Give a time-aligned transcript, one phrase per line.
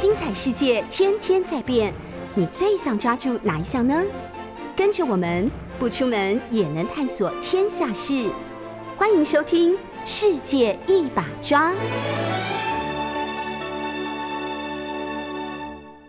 [0.00, 1.92] 精彩世界天天在变，
[2.34, 4.02] 你最想抓住哪一项呢？
[4.74, 8.32] 跟着我们不出门也能探索天下事，
[8.96, 9.74] 欢迎收听
[10.06, 11.70] 《世界一把抓》。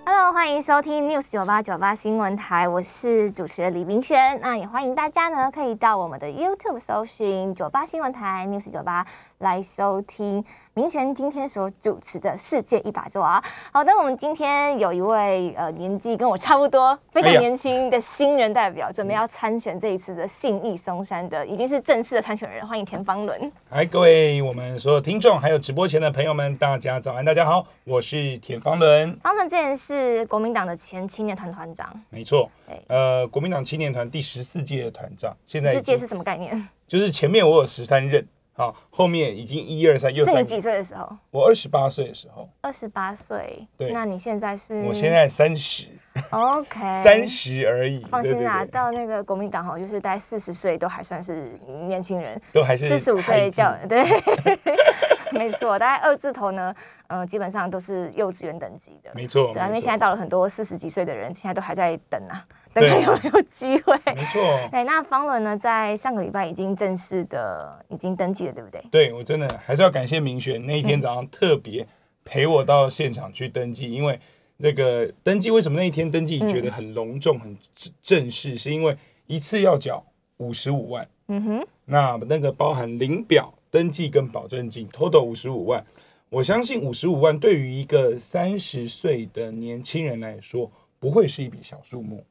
[0.05, 4.39] Hello，欢迎收听 News 九八九八新闻台，我是主持人李明轩。
[4.39, 9.05] 那也欢迎大家呢，可以到我们的 YouTube 搜寻九八新闻台 News 九八
[9.39, 13.43] 来收听明贤今天所主持的世界一把抓。
[13.73, 23.51] 好的，我们今天有一位呃年纪跟我差不多、非常年轻的新人代表，准备要参选这一次的信义松山的，已经是正式的参选人，欢迎田方伦。
[23.69, 29.13] 嗨，各位我们所有听众，还有直播前的朋友们，大家早安，大家好，我是田方伦。
[29.21, 36.69] 方伦之前是国民党的前青年团团长，没错对，呃，国民党青年团第十四届的团长，现在已经世界是什么概念？
[36.87, 41.09] 就是前面我有十三任，好，后面已经一二三又三是你几，岁的时候？
[41.31, 43.91] 我二十八岁的时候，二十八岁，对。
[43.91, 44.83] 那你现在是？
[44.83, 45.87] 我现在三十
[46.31, 54.03] ，OK， 三十而已，放心啦，到那个国民党哈，就是大概四十岁都还算是年轻人，都还是四十五岁叫对，
[55.31, 56.73] 没错，大概二字头呢，
[57.07, 63.97] 呃，基本上都是幼稚园等级的，没错，对啊，因为现在到了很多四十几岁的人，现在都还在等啊，等看有没有机会。
[64.13, 68.83] 没错，对，那方伦呢，在上个礼拜已经正式的已经登记了，对不对？
[68.91, 71.87] 对我真的还是要感谢明璇那一天早上特别
[72.23, 74.19] 陪我到现场去登记，因为
[74.57, 78.95] 那个登记为什么那一天登记觉得很隆重、很正正式，是因为
[79.25, 80.03] 一次要缴
[80.37, 85.83] 五十五万，嗯哼，那那个包含领表、登记跟保证金，total 五十五万。
[86.29, 90.69] 我相信五十五万对于一个三十岁的年轻人来说，
[90.99, 92.23] 不会是一笔小数目。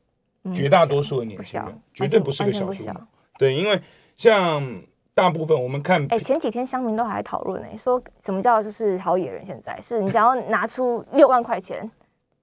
[0.44, 3.00] 嗯绝大多数的年轻人绝对不是个小小数目。
[3.36, 3.78] 对，因为
[4.16, 4.82] 像
[5.12, 9.44] 大部分我们看哎、前几天乡民都还讨论呢，说什么叫就是好野人？
[9.44, 11.90] 现在是你只要拿出六万块钱，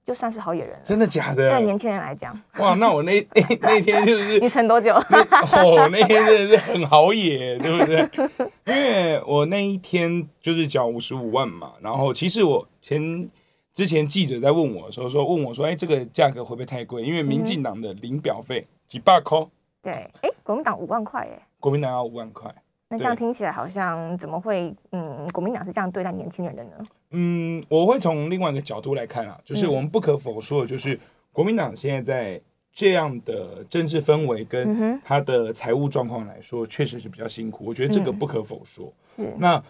[0.08, 0.80] 就算是好野人了。
[0.86, 1.50] 真的假的？
[1.50, 4.94] 对年轻人来讲，哇，那我那 那那天就是 你存多久？
[4.95, 8.10] 哦，那天真的是很好野，对不对？
[8.66, 13.30] 因为我那一天就是缴五十五万嘛，然后其实我前
[13.73, 17.04] 之前记者在问我的时候说，问我说，哎，这个价格会不会太贵？
[17.04, 19.46] 因为民进党的领表费几百块，
[19.84, 19.92] 对，
[20.22, 22.50] 哎、国民党五万块，哎，国民党要五万块。
[22.89, 24.73] 那这样听起来好像怎么会？
[24.92, 26.71] 嗯，国民党是这样对待年轻人的呢？
[27.11, 30.98] 嗯，我会从另外一个角度来看啊，就是嗯我们不可否说的，就是
[31.31, 32.42] 国民党现在在
[32.73, 37.65] 这样的政治氛围嗯跟，他的财务状况来说，确实是比较辛苦。
[37.65, 38.92] 我觉得这个嗯不可否说。
[39.04, 39.61] 是，那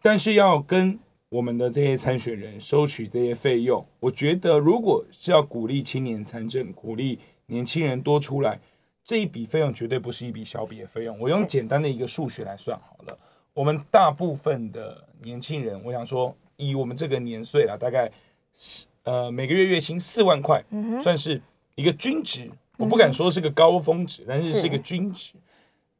[0.00, 8.58] 但是要跟我们的这些参选人收取这些费用，我觉得如果是要鼓励青年参政，鼓励年轻人多出来，
[9.04, 11.18] 这一笔费用绝对不是一笔小笔的费用。
[11.18, 13.18] 我用是简单的一个数学来算好了，
[13.52, 18.10] 我们大部分的年轻人，我想说，以我们这个年岁啦，大概
[18.54, 21.40] 是呃每个月月薪四万块，嗯，算是
[21.74, 22.50] 一个均值。
[22.78, 25.34] 我不敢说是个高峰值，但是是是一个均值。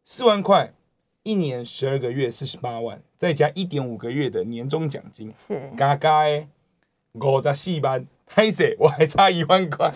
[0.05, 0.73] 四万块，
[1.23, 6.49] 一年十二个月四十八万，再加一点五个月的年终奖金，是，嘎嘎诶，
[7.13, 8.75] 五十四万，拍谁？
[8.81, 9.93] 我还差一万块。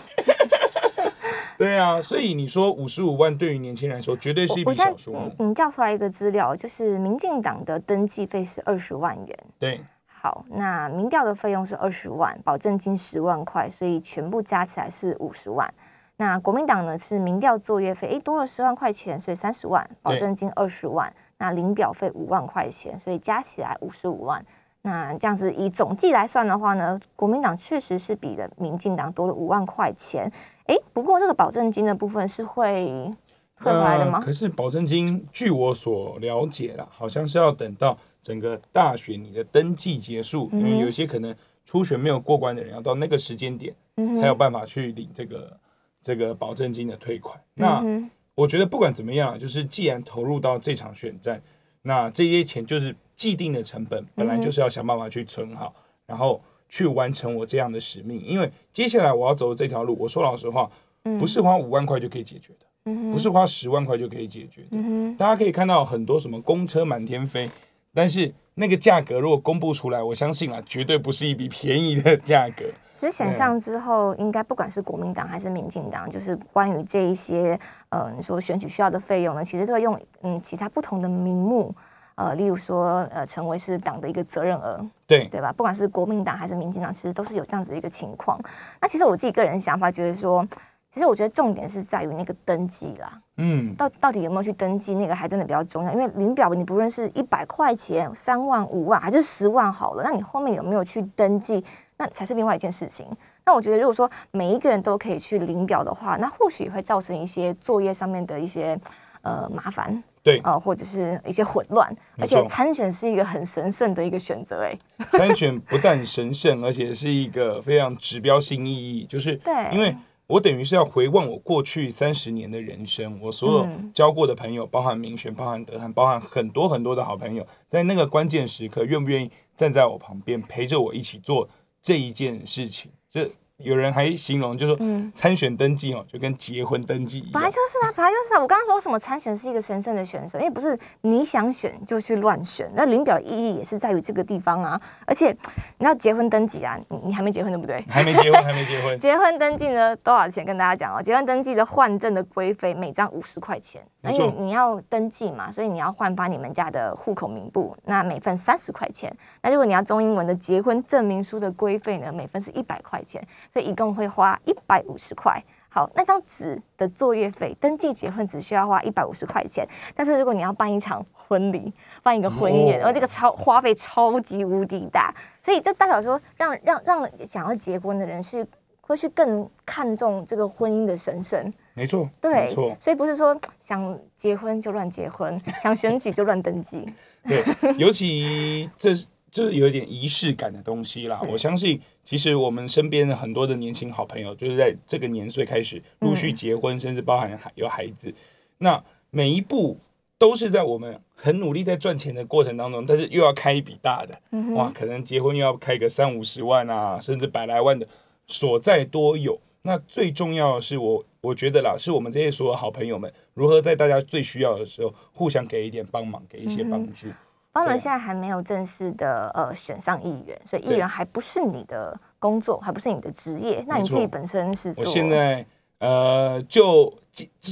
[1.58, 5.32] 对啊，所以你说五十五万对于年轻人来说，绝对是一笔小数目。
[5.38, 9.38] 你你叫出来一个资料，就是民进党的登记费是二十万元。
[9.58, 15.72] 对，好，那民调的费用是二十万，保证金十万块，所以全部加起来是五十万。
[16.18, 24.44] 那国民党呢是民调作业费，诶多了十万块钱，所以三十万，保证金二十万，那领表费五万块钱，所以加起来五十五万。
[24.86, 30.30] 那这样子以总计来算的话呢，国民党确实是比了民进党多了五万块钱。
[30.66, 33.12] 诶，不过这个保证金的部分是会
[33.58, 34.24] 退回来的吗呃？
[34.24, 45.58] 可是保证金，据我所了解啦，好像是要等到整个大选你的登记结束，因为有些可能初选没有过关的人，要到那个时间点嗯才有办法去领这个
[46.00, 47.36] 这个保证金的退款。
[47.54, 51.42] 那嗯我觉得不管怎么样啊，就是既然投入到这场选战，
[51.82, 55.74] 那这些钱就是既定的成本，本来就是要想办法去存好，
[56.06, 58.22] 然后去完成我这样的使命。
[58.22, 60.70] 因为接下来我要走的这条路，我说老实话，
[61.18, 64.68] 不是花五万块就可以解决的，嗯不是花十万块就可以解决的。
[64.72, 67.50] 嗯，大家可以看到很多什么公车满天飞，
[67.94, 72.64] 但是那个价格如果公布出来，我相信啊，绝对不是一笔 便宜的价格。
[72.98, 77.58] 其实想象之后，应该不管是国民党还是民进党，就是关于这一些
[77.90, 81.74] 呃，你说选举需要的费用呢，其实都会用嗯其他不同的名目，
[82.16, 85.52] 呃，例如说呃，成为是党的一个责任额，对，对吧？
[85.52, 88.40] 不管是国民党还是民进党，其实都是有这样子的一个情况。
[88.80, 90.46] 那其实我自己个人想法，觉得说，
[90.90, 95.92] 其实我觉得重点是在于那个登记啦，嗯，到到底有没有去登记，那个还真的比较重要。
[95.92, 101.62] 因为领表你不论是一百块钱、三万、五万还是十万好了，那你后面有没有去登记，
[101.98, 103.06] 那才是另外一件事情。
[103.44, 108.80] 那我觉得如果说每一个人都可以去领表的话，那或许也会造成一些作业上面的一些
[109.20, 110.02] 呃麻烦。
[110.26, 114.76] 对，呃，或者是一些混乱，而且参选是一个很神圣的一个选择，哎，
[115.12, 119.96] 参选不但神圣，而且是一个非常指标性意义，就是对，因为
[120.26, 131.48] 我等于是要回望我过去三十年的人生，我所有交过的朋友，包含民选，包含德汉，包含很多很多的好朋友，在那个关键时刻，愿不愿意站在我旁边，陪着我一起做
[131.80, 132.90] 这一件事情？
[133.08, 133.20] 就
[133.64, 134.78] 有人还形容，就说
[135.14, 137.30] 参选登记哦，就跟结婚登记一样。
[137.32, 138.40] 本来就是啊，本来就是啊。
[138.42, 142.70] 我刚刚说什么参选是一个神圣的选择，因为不是你想选就去乱选。
[142.74, 144.78] 那领表意义也是在于这个地方啊。
[145.06, 145.34] 而且
[145.78, 147.82] 你要结婚登记啊，你你还没结婚对不对？
[147.88, 148.98] 还没结婚，还没结婚。
[149.00, 150.44] 结婚登记呢多少钱？
[150.44, 153.82] 跟大家讲哦，结婚登记的换证的规费每张五十块钱。
[154.12, 159.12] 因为你要登记嘛，所以你要换发你们家的户口名簿，那每份三十块钱。
[159.42, 163.20] 那如果你要中英文的结婚证明书的规费呢，每份是一百块钱，
[163.56, 165.42] 所以一共会花一百五十块。
[165.70, 171.72] 好，那张纸的作业费，登记结婚只需要花一百五十块钱，但是如果你要办一场婚礼，
[172.02, 178.46] 办一个婚宴，然后这个超花费超级无敌大，所以这代表说，让让让想要结婚的人是。
[178.88, 186.88] 会是更看重这个婚姻的神圣，没错，对，错，所以不是说想结婚就乱结婚，想选举就乱登记。
[187.26, 187.42] 对，
[187.78, 188.94] 尤其这
[189.28, 191.20] 就是有一点仪式感的东西啦。
[191.28, 198.14] 我相信，其实我们身边的很多的年轻好朋友，就是在这个年岁开始陆续结婚，甚至包含孩有孩子。
[198.58, 199.80] 那每一步
[200.16, 204.16] 都是在我们很努力在赚钱的过程当中，但是又要开一笔大的，
[204.54, 207.86] 哇，可能结婚又要开个三五十万啊，甚至百来万的。
[208.28, 217.08] 所在多有，那最重要的是我，我觉得啦，是我们这些所有好朋友们，如何在大家最需要的时候，互相给一点帮忙，给一些帮助。
[217.56, 223.64] 方伦现在还没有正式的呃选上议员，所以议员还不是你的工作，还不是你的职业。
[223.66, 224.74] 那你自己本身是？
[224.76, 225.44] 我现在
[225.78, 226.92] 呃就。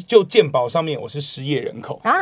[0.06, 2.12] 就鉴宝上面，我是失业人口啊。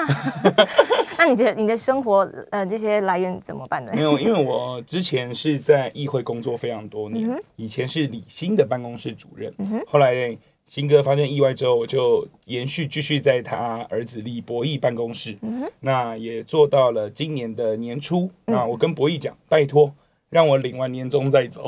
[1.18, 2.18] 那你的你的生活
[2.52, 3.90] 呃这些来源怎么办呢？
[3.96, 9.52] 没有，因为我之前是在议会工作非常多年，以前是李欣的办公室主任。
[9.88, 10.38] 后来
[10.72, 15.36] 新哥发生意外之后，我就延续继续在他儿子李博义办公室。
[15.80, 18.30] 那也做到了今年的年初。
[18.46, 19.92] 那我跟博义讲，拜托
[20.30, 21.66] 让我领完年终再走。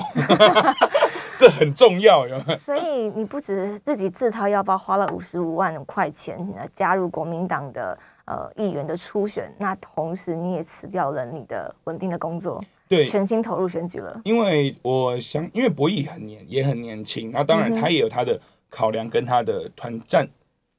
[1.37, 6.39] 这很重要，所以你不止自己自掏腰包花了五十五万块钱
[6.73, 14.19] 加入国民党的呃议员的初选，那同时你也辞掉了你的稳定的工作，对，全心投入选举了。
[14.25, 18.41] 因为我想，因为博弈很年也很年轻，那当然他也有他的
[18.77, 20.29] 考量跟他的团战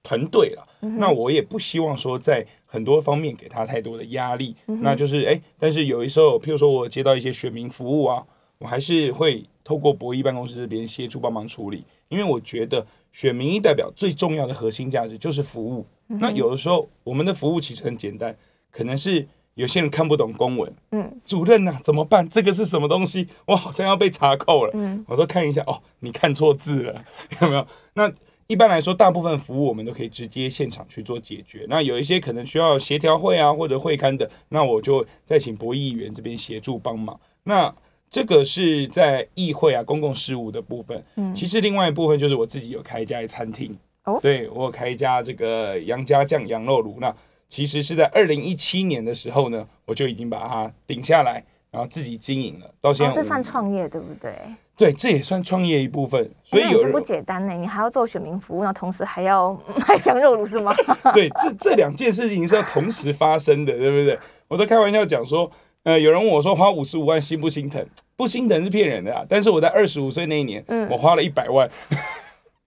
[0.04, 0.68] 团队了。
[1.00, 8.26] 那我也不希望说在很多方面给他太多的压力，那就是哎，但是有一时候，譬如说我接到一些选民服务啊，
[8.58, 9.44] 我还是会。
[9.68, 15.84] 透过博弈办公室这边协助帮忙处理，因为我觉得选民意代表最重要的核心价值就是服务。
[16.06, 18.38] 那有的时候我们的服务其实很简单，
[18.70, 22.28] 可能是有些人看不懂公文，嗯，主任呐怎么办？
[22.30, 23.28] 这个是什么东西？
[23.46, 24.72] 我好像要被查扣了。
[24.74, 27.04] 嗯，我说看一下哦，你看错字了，
[27.42, 27.66] 有没有？
[27.94, 28.12] 那
[28.48, 31.66] 一般来说，大部分服务我们都可以直接现场去做解决。
[31.68, 37.20] 那有一些可能需要协调会啊或者会刊的，那我就再请博弈议员这边协助帮忙。
[37.44, 37.74] 那
[38.10, 41.04] 这个是在议会啊，公共事务的部分。
[41.16, 43.76] 嗯，其实另外一部分就是我自己有开一家餐厅。
[44.04, 46.98] 哦，对我有开一家这个杨家酱羊肉炉。
[47.00, 47.16] 那
[47.50, 52.70] 其实是在二零一七年的时候呢，我就已经把它顶下来，然后自己经营了。
[52.82, 54.34] 到现在这算创业对不对？
[54.78, 56.30] 对，这也算创业一部分。
[56.44, 59.54] 所以有人不简单呢，你还要做选民服务，那同时还要
[59.88, 60.76] 卖羊肉炉是吗？
[61.14, 64.20] 对，这这两件事情是要同时发生的，对不对？
[64.48, 65.50] 我都开玩笑讲说。
[65.84, 67.86] 呃，有人问我说花五十五万心不心疼？
[68.16, 69.24] 不心疼是骗人的啊！
[69.30, 71.70] 但是我在二十五岁那一年，嗯我花了一百万。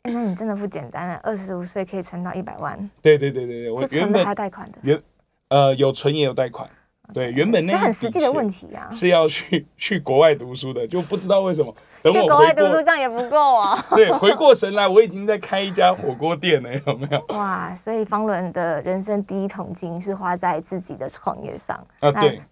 [0.05, 1.21] 那你真的不简单啊！
[1.23, 2.79] 二十五岁可以存到一百万。
[3.03, 4.79] 对对对对对，我原本还贷款的。
[4.83, 5.03] 原
[5.49, 6.69] 呃有存也有贷款。
[7.15, 11.75] 对，原本那很实际的问题啊，是要去去国外读书的，就不知道为什么。
[12.05, 13.83] 去国外读书这样也不够啊。
[13.91, 17.25] 对，回过神来，我已经在开一家火锅店了，有没有？
[17.35, 22.43] 哇，所以方伦的人生第一桶金是花在自己的创业上啊，对。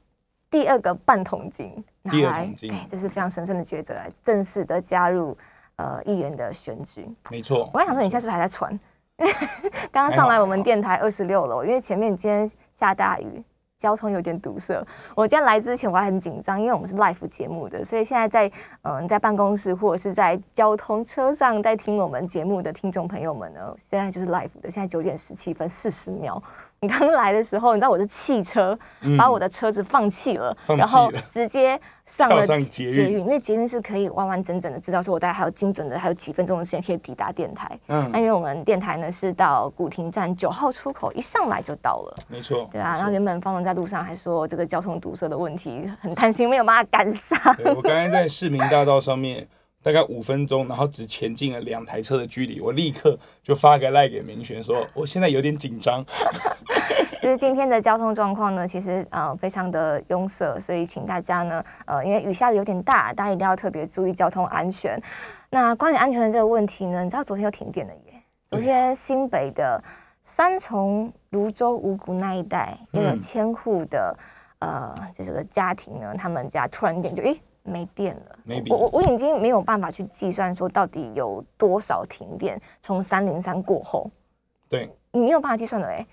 [0.51, 5.37] 第二个半桶金，第二桶金，这是非常神圣的抉择，正式的加入
[5.77, 7.09] 呃议员的选举。
[7.31, 8.79] 没错，我刚想说，你现在是不是还在传？
[9.91, 13.43] 刚刚上来我们电台二十六楼，因为前面今天下大雨，
[13.79, 14.75] 交通有点堵塞。
[15.15, 18.53] 我今天来之前我还很紧张，因为我们是 live 节目的，所以现在在
[18.83, 26.43] 嗯在办公室或者是在交通车上在听我们节目的听众朋友们呢，现在就是 live 的，现在九点十七分四十秒。
[26.87, 28.79] 你刚来的时候，你知道我是汽车
[29.19, 37.77] 把我的车子放弃了，然后直接上了捷运，因为捷运是可以完完整整的知道说我大概还有精准的还有几分钟的时间可以抵达电台。
[37.89, 42.17] 嗯，那因为我们电台呢是到古亭站九号出口，一上来就到了。
[42.29, 42.69] 没错。
[42.71, 47.37] 对啊，然后原本方龙在路上还说这个交通堵塞的问题很担心没有办法赶上。
[47.75, 49.49] 我刚才在市民大道上面。
[49.87, 56.05] 大概五分钟，然后只前进了两台车的距离，我立刻就发个赖给明轩说，我现在有点紧张。
[57.23, 65.01] 就是今天的交通状况呢，其实呃非常的拥塞，所以请大家呢，呃因为雨下的有点大，大家一定要特别注意交通安全。
[65.51, 68.21] 那关于安全的这个问题呢，你知道昨天又停电了耶？
[68.51, 69.81] 昨天新北的
[70.21, 74.19] 三重、泸州、五股那一带，因为千户的
[74.59, 77.41] 呃就这个家庭呢，他们家突然间就诶。
[77.67, 78.39] 没电了，
[78.71, 82.61] 我我我已经没有办法去计算说到底有多少停电。
[82.81, 84.11] 从三零三过后，
[84.69, 86.07] 对，你没有办法计算的哎，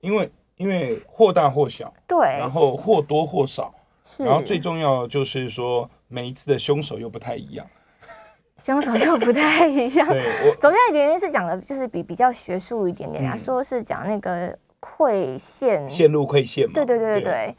[0.00, 7.66] 因为因为或大或小，对，然后或多或少，是，然后最重要就是说每一次的凶手又不太一样，
[8.58, 10.06] 凶手又不太一样。
[10.10, 15.88] 对，我昨天已经是讲的，就是比比较学术一点点啊，说是讲那个馈线。
[15.90, 17.22] 线路馈线嘛，对对对对。
[17.22, 17.56] 对，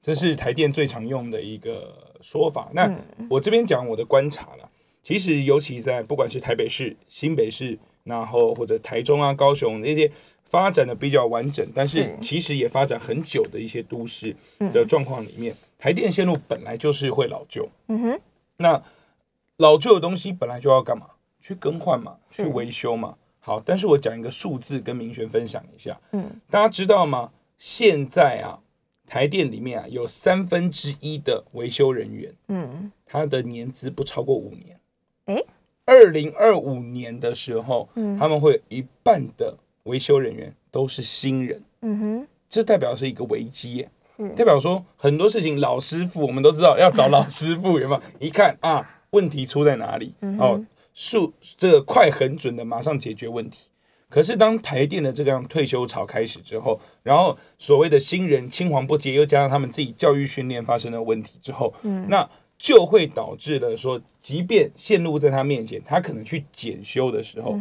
[0.00, 2.03] 这是台电最常用的一个。
[2.24, 2.90] 说法，那
[3.28, 4.70] 我这边讲我的观察了。
[5.02, 10.10] 其实，尤其在不管是台北市、新北市，然后或者台中啊、高雄那些
[10.44, 14.34] 发展的比较完整，但是其实也发展很久的一些都市
[14.72, 17.68] 的状况里面，台电线路本来就是会老旧。
[17.88, 18.20] 嗯哼，
[18.56, 18.82] 那
[19.58, 21.06] 老旧的东西本来就要干嘛？
[21.42, 23.14] 去更换嘛，去维修嘛。
[23.40, 26.00] 好，但是我讲一个数字跟明轩分享一下。
[26.12, 27.30] 嗯，大家知道吗？
[27.58, 28.58] 现在啊。
[29.06, 34.78] 台电里面啊，有三分之一的维修人员，嗯，他的年资不超过五年。
[35.26, 35.44] 哎，
[35.84, 41.62] 二零二五年的时候，嗯，他们会有一半的维修人员都是新人。
[41.82, 48.02] 嗯哼，这代表是一个危机，是代表说很多事情老师傅我们都知道要找老师傅，有没有？
[48.26, 50.14] 一看啊，问题出在哪里？
[50.38, 53.68] 哦，速这个快很准的马上解决问题。
[54.14, 67.58] 可是，当台电的这个样退休潮开始之后，然后所谓的新人青黄不接，又加上他们自己教育训练发生的问题之后，嗯，那就会导致了说，即便线路在他面前，他可能去检修的时候，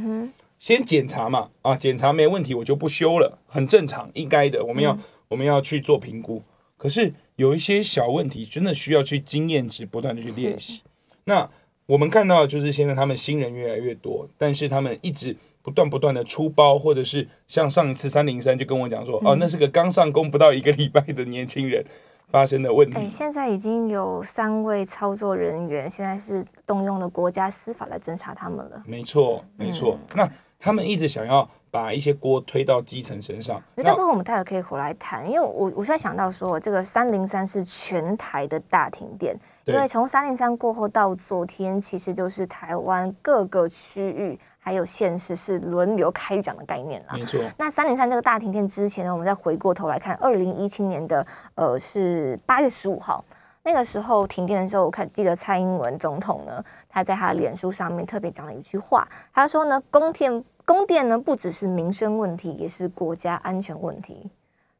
[0.59, 4.95] 先检查嘛，啊，检查没问题，我就不修了，很正常，应该的，我们要
[5.29, 6.43] 我们要去做评估。
[6.77, 10.81] 可是有一些小问题，真的需要去经验值不断的去练习。
[11.23, 11.49] 那
[11.87, 15.35] 我们看到就是现在他们新人越来越多，但是他们一直。
[15.63, 21.83] 不断不断的出包，或者是像上一次三零三就跟我讲说，哦，那是个刚上工不到一个礼拜的年轻人
[22.29, 22.97] 发生的问题。
[22.97, 28.83] 哎，现在已经有三位操作人员，现在是动用了国家司法来侦查他们了。
[28.85, 29.97] 没错，没错。
[30.15, 30.29] 那
[30.59, 33.61] 他们一直想要把一些锅推到基层身上。
[33.75, 39.33] 那这部分我们待会可以回来谈，因为我我现在想到说，这个三零三是全台的大停电，
[39.65, 44.37] 因为从三零三过后到昨天，其实就是台湾各个区域。
[44.63, 47.13] 还有县市是轮流开奖的概念啦。
[47.13, 47.39] 没错。
[47.57, 53.23] 那三零三这个大停电之前呢，我们再回过头来看，二零一七年的呃是八月十五号，
[53.63, 64.29] 那个时候停电的时候，我看记得蔡英文总统呢，他在他的脸书上面特别讲了一句话，他说呢，供电供电呢不只是民生问题，也是国家安全问题。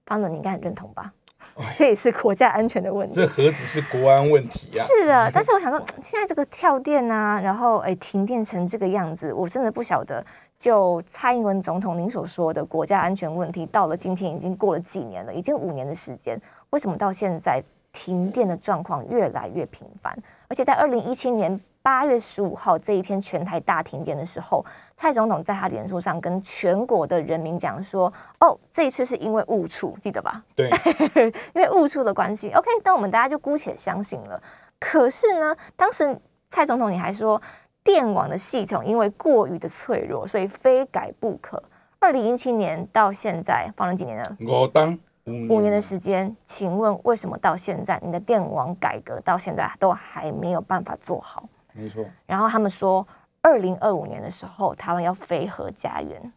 [0.06, 1.12] 方伦，你应该很认同吧？
[1.76, 4.84] 这也是国家安全的问题，这何止是国安问题呀？
[4.84, 10.26] 是的，但是我想说， 现在这个跳电啊，然后哎停电成这个样子，我真的不晓得。
[10.58, 20.18] 就蔡英文总统您所说的国家安全问题，到了今天已经过了几年了，已经五年的时间，为什么到现在停电的状况越来越频繁？
[20.48, 21.60] 而且在二零一七年。
[21.84, 30.42] 八月十五号这一天，全台大停电的时候，蔡总统在他脸书上跟全国的人民讲说：“哦，这一次是因为误触，记得吧？
[30.56, 30.70] 对，
[31.54, 32.50] 因为误触的关系。
[32.52, 34.42] OK，那我们大家就姑且相信了。
[34.80, 36.18] 可是呢，当时
[36.50, 37.42] 蔡总统你还说，
[37.84, 41.62] 电网的系统因为过于的脆弱，所以非改不可。
[42.00, 44.38] 二零一七年到现在放了几年了？
[44.48, 44.98] 我当。
[45.26, 51.42] 五年的时间，请问为什么到现在你的电网改革到现在都还没有办法做好？
[51.74, 52.06] 没错。
[52.26, 53.06] 然后他们说，
[53.42, 56.32] 二零二五年的时候，台湾要飞核家园。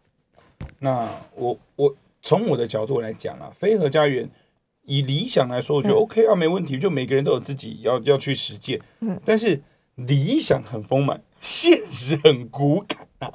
[0.78, 4.28] 那我我从我的角度来讲啊，飞核家园
[4.82, 6.78] 以理想来说，我觉得 OK 啊，没问题。
[6.78, 8.80] 就每个人都有自己要要去实践。
[9.00, 9.20] 嗯。
[9.24, 9.62] 但是
[9.94, 13.30] 理想很丰满，现实很骨感啊。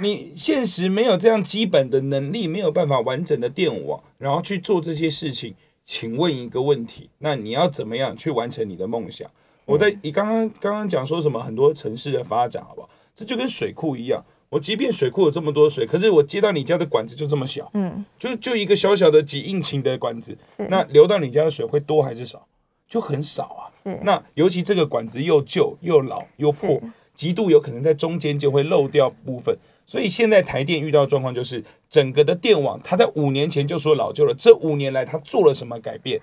[0.00, 9.28] 你现实没有这样基本的能力，没有办法完整的电网，然后去做这些事情，请问一个问题，那你要怎么样去完成你的梦想？
[9.66, 12.90] 我在你刚刚刚刚讲说什么很多城市的发展，好不好？
[13.14, 20.36] 这就跟水库一样，我即便水库有这么多水，可是我接到你家的管子就这么小，嗯，就就一个小小的几英顷的管子，
[20.68, 22.46] 那流到你家的水会多还是少？
[22.88, 23.62] 就很少啊。
[23.82, 26.80] 是那尤其这个管子又旧又老又破，
[27.14, 29.56] 极度有可能在中间就会漏掉部分。
[29.84, 36.20] 所以现在台电遇到的状况就是，整个的电网，它在五年前就说老旧了，这五年来它做了什么改变？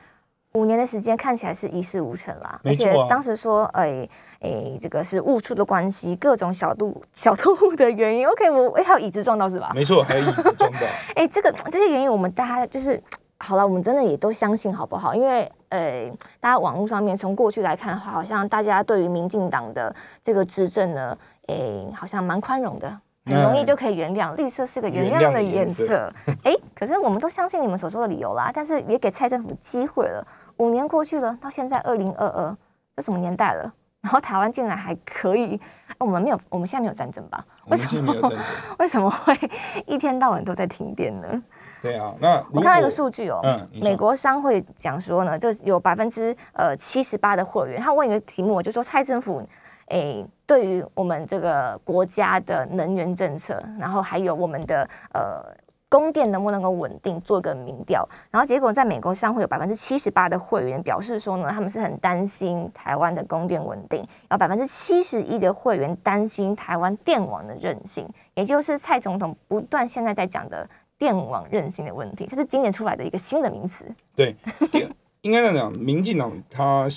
[0.54, 4.08] 五年的时间看起来是一事无成啦，而且当时说，哎、
[4.42, 8.28] 哎、这个是误触的关系，各种小度小动物的原因。
[8.28, 9.72] OK，我还有椅子撞到是吧？
[9.76, 10.80] 没错，还有椅子撞到，
[11.16, 13.02] 哎、这个这些原因我们大家就是
[13.38, 15.14] 好了，我们真的也都相信好不好？
[15.14, 21.16] 因为呃，大家网络上面从过去来看的话，好像大家对于民进党的这个执政呢，
[21.46, 21.56] 哎、
[21.94, 23.00] 好像蛮宽容的。
[23.26, 26.14] 很容易嗯就可以原谅，绿色是个原原谅的颜颜色色。
[26.44, 30.26] 哎、可是我们都相信你们所说的理由啦，但是也给蔡政府机会了。
[30.58, 32.58] 五年过去了，到现在二零二二，
[32.96, 33.74] 这什么年代了？
[34.02, 37.46] 然后台湾竟然还可以，啊我们没有，我们现在没有战争吧？
[37.66, 38.40] 我们现在没有战争。
[38.80, 39.38] 为什么会
[39.86, 41.44] 一天到晚都在停电呢？
[41.82, 49.42] 对啊，那我看到一个数据哦，嗯美国商会讲说呢，这有百分之呃七十八的会员，他问一个题目，就说蔡政府
[49.88, 55.44] 诶对于我们这个国家的能源政策，然后还有我们的呃。
[55.92, 70.70] 供电能不能够稳定，做个民调，然后结果在美国商会有百分之七十八的会员表示说呢，他们是很担心台湾的供电稳定，然后百分之七十一的会员担心台湾电网的韧性，也就是蔡总统不断现在在讲的
[71.00, 73.86] 电网韧性的问题，它是今年出来的一个新的名词。
[74.16, 74.36] 对，
[74.72, 74.88] 电
[75.22, 76.88] 应该这样讲，民进党它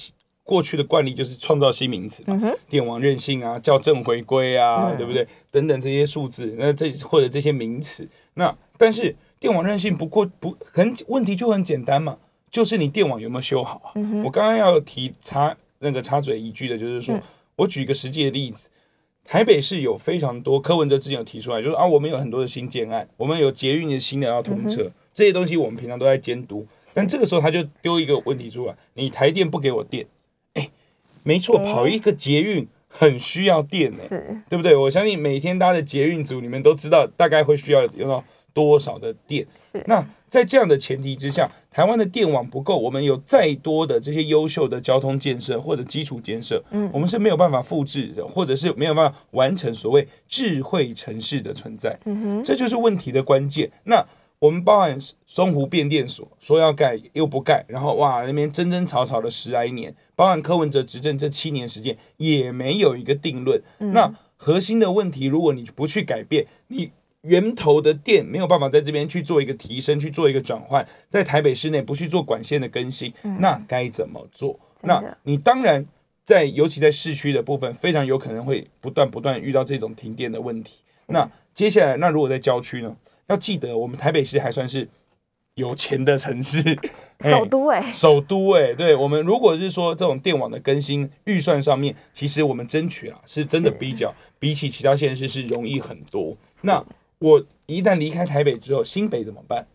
[0.43, 5.27] 过去的惯例就是创造新名词嘛，电网韧性啊、校正回归啊，嗯对不对？
[5.53, 12.19] 等等这些数字，那这或者这些名词，那但是电网韧性不过不很问题就很简单嘛，
[12.51, 13.95] 就是你电网有没有修好啊？
[14.25, 17.23] 我刚刚要提插那个插嘴一句的，就是说、嗯
[17.55, 18.71] 我举一个实际的例子。
[19.25, 26.67] 台北市有非常多，柯文哲之前有提出来，就是啊，我们有很多的新建案，我们有捷运的新的要通车，这些东西我们平常都在监督。
[26.95, 30.07] 但这个时候他就丢一个问题出来：你台电不给我电，
[30.55, 30.69] 哎，
[31.23, 34.75] 没错，哎跑一个捷运很需要电呢、是，对不对？
[34.75, 39.47] 我相信每天搭的捷运组，你们都知道大概会需要用到多少的电。
[39.73, 51.99] 是那在这样的前提之下，台湾的电网不够，我们有再多的这些优秀的交通建设或者基础建设，嗯我们是没有办法复制的，或者是没有办法完成所谓智慧城市的存在。
[52.07, 53.71] 嗯哼，这就是问题的关键。
[53.85, 54.03] 那
[54.39, 63.63] 我们包含松湖变电所说要盖又不盖，然后哇那边争争吵吵了十来年，包含柯文哲执政这七年时间也没有一个定论。
[63.93, 66.91] 那核心的问题，如果你不去改变，你
[67.23, 74.59] 源头的电没有办法在这边去做一个提升，去做一个转换，在台北市内不去做管线的更新，那该怎么做？
[74.83, 75.85] 那你当然
[76.25, 80.81] 在尤其在市区的部分，非常有可能会不断不断遇到这种停电的问题。
[81.09, 82.97] 那接下来，那如果在郊区呢？
[83.29, 84.87] 要记得，我们台北市还算是
[85.55, 86.61] 有钱的城市，
[87.21, 96.37] 首都哎、首都哎、对我们如果是说这种电网的更新预算上面，其实我们争取啊，是真的比较比起其他县市是容易很多。
[96.65, 96.85] 那
[97.23, 99.67] 我一旦离开台北之后，新北怎么办？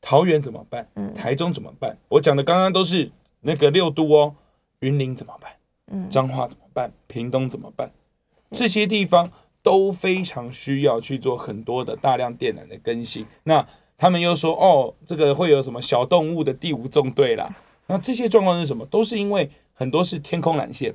[0.00, 0.88] 桃园怎么办？
[0.96, 1.96] 嗯台中怎么办？
[2.08, 3.10] 我讲的刚刚都是
[3.40, 4.34] 那个六都哦，
[4.80, 5.52] 云林怎么办？
[5.92, 6.92] 嗯彰化怎么办？
[7.06, 7.92] 屏东怎么办？
[8.50, 9.30] 这些地方
[9.62, 13.24] 都非常需要去做很多的大量电缆的更新。
[13.44, 17.48] 那他们又说，哦，这个会有什么小动物的第五纵队啦？
[17.86, 18.84] 那这些状况是什么？
[18.86, 20.94] 都是因为很多是天空缆线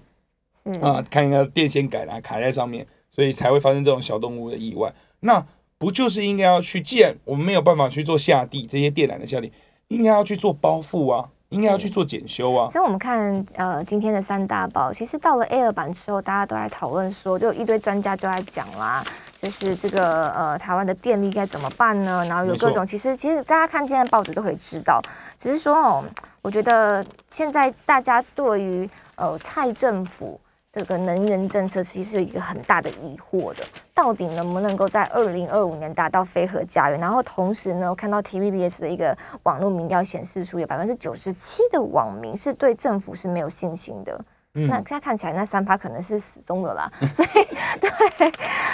[0.53, 4.93] 是啊，看一下电线杆啊卡在上面，所以才会发生这种小动物的意外。
[5.21, 5.45] 那
[5.79, 6.81] 不就是应该要去？
[6.81, 9.49] 既然我们没有办法去做下地这些电缆的下地，
[9.87, 12.67] 应该要去做包覆啊，应该要去做检修啊。
[12.67, 19.01] 所以我们看呃今天的三大报，其实到了 A 二版之后，大家都在讨论说，就有一堆专家就在讲啦，
[19.41, 22.25] 就是这个呃台湾的电力该怎么办呢？
[22.25, 25.01] 然后有各种，其实其实大家看今天的报纸都可以知道，
[25.37, 26.03] 只是说哦，
[26.41, 30.37] 我觉得现在大家对于呃蔡政府。
[30.71, 36.99] 这个能源政策其实有一个很大的疑惑的，到底能不能够在二零二五年达到非核家园？
[36.99, 44.13] 然后同时呢，我看到 TVBS 的一个网络民调显示出，有百分之九十七的网民是对政府是没有信心的。
[44.53, 46.91] 嗯那现在看起来，那三趴可能是死忠的啦。
[47.15, 47.29] 所以
[47.81, 48.31] 对，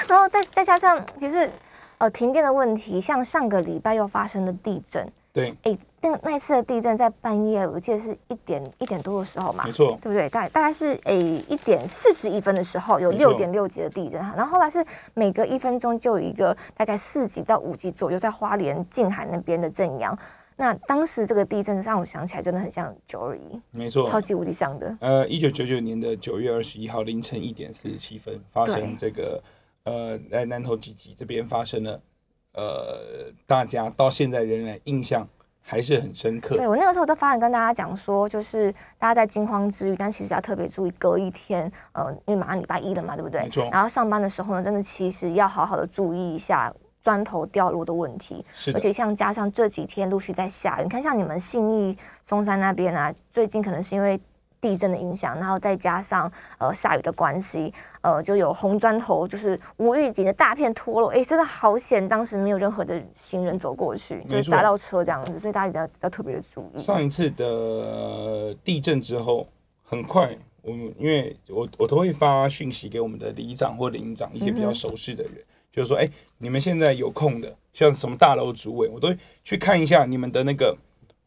[0.07, 1.49] 然后再再加上，其实
[1.97, 5.05] 呃停电的问题，像上个礼拜又发生了地震，
[5.35, 10.29] 对，哎，那那一次的地震在半夜，我记得是一点一点多的时候嘛没，错，对不对？
[10.29, 14.81] 大概大概是诶一点四十一分的时候，有六点六级的地震，然后后来是
[15.13, 20.17] 每隔一分钟就有一个大概四级到五级左右，在花莲近海那边的震央。
[20.55, 24.97] 那当时这个地震让我想起来，真的很像九二一，没错，超级无敌像的。
[25.01, 29.43] 呃，一九九九年的九月二十一号凌晨一点四十七分，发生这个
[29.83, 32.01] 呃，在南投集集这边发生了，
[32.55, 35.27] 呃，大家到现在仍然印象
[35.61, 36.55] 还是很深刻。
[36.57, 43.41] 对我那个时候都发言跟大家讲说，就是大家在惊慌之余，但其实要特别注意，隔一天，呃，因为马上礼拜一了嘛，对不对？
[43.41, 43.69] 没错。
[43.71, 46.73] 然后上班的时候呢，真的其实要好好的注意一下。
[47.03, 54.19] 砖头掉落的问题，而且像加上这几天陆续在下雨，你看像你们信义松山那边啊，最近可能是因为
[54.65, 66.79] 地震的影响，然后再加上呃下雨的关系，呃就有红砖头就是无预警的大片脱落，哎，真的好险，当时没有任何的行人走过去，就是砸到车这样子，所以大家要要特别的注意。
[66.81, 69.47] 上一次的地震之后，
[69.83, 75.33] 很快我们因为我我都会发讯息给我们的里长或领长一些比较熟识的人。
[75.71, 80.73] 就是说，哎，你们现在有空的，像什么大楼主委，我都去看一下你们的那个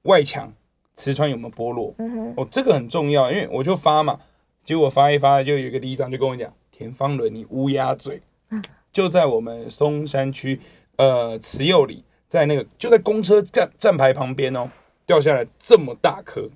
[0.05, 0.51] 外墙
[0.99, 1.95] 瓷砖有没有剥落。
[1.99, 4.19] 嗯哼，哦，这个很重要，因为我就发嘛，
[4.65, 8.21] 结果发一发，就有一个里长就跟我讲，田方伦，你乌鸦嘴，
[8.93, 10.61] 就在我们松山区
[10.97, 14.69] 呃慈幼里，在那个就在公车站站牌旁边哦，
[15.07, 16.51] 掉下来这么大颗，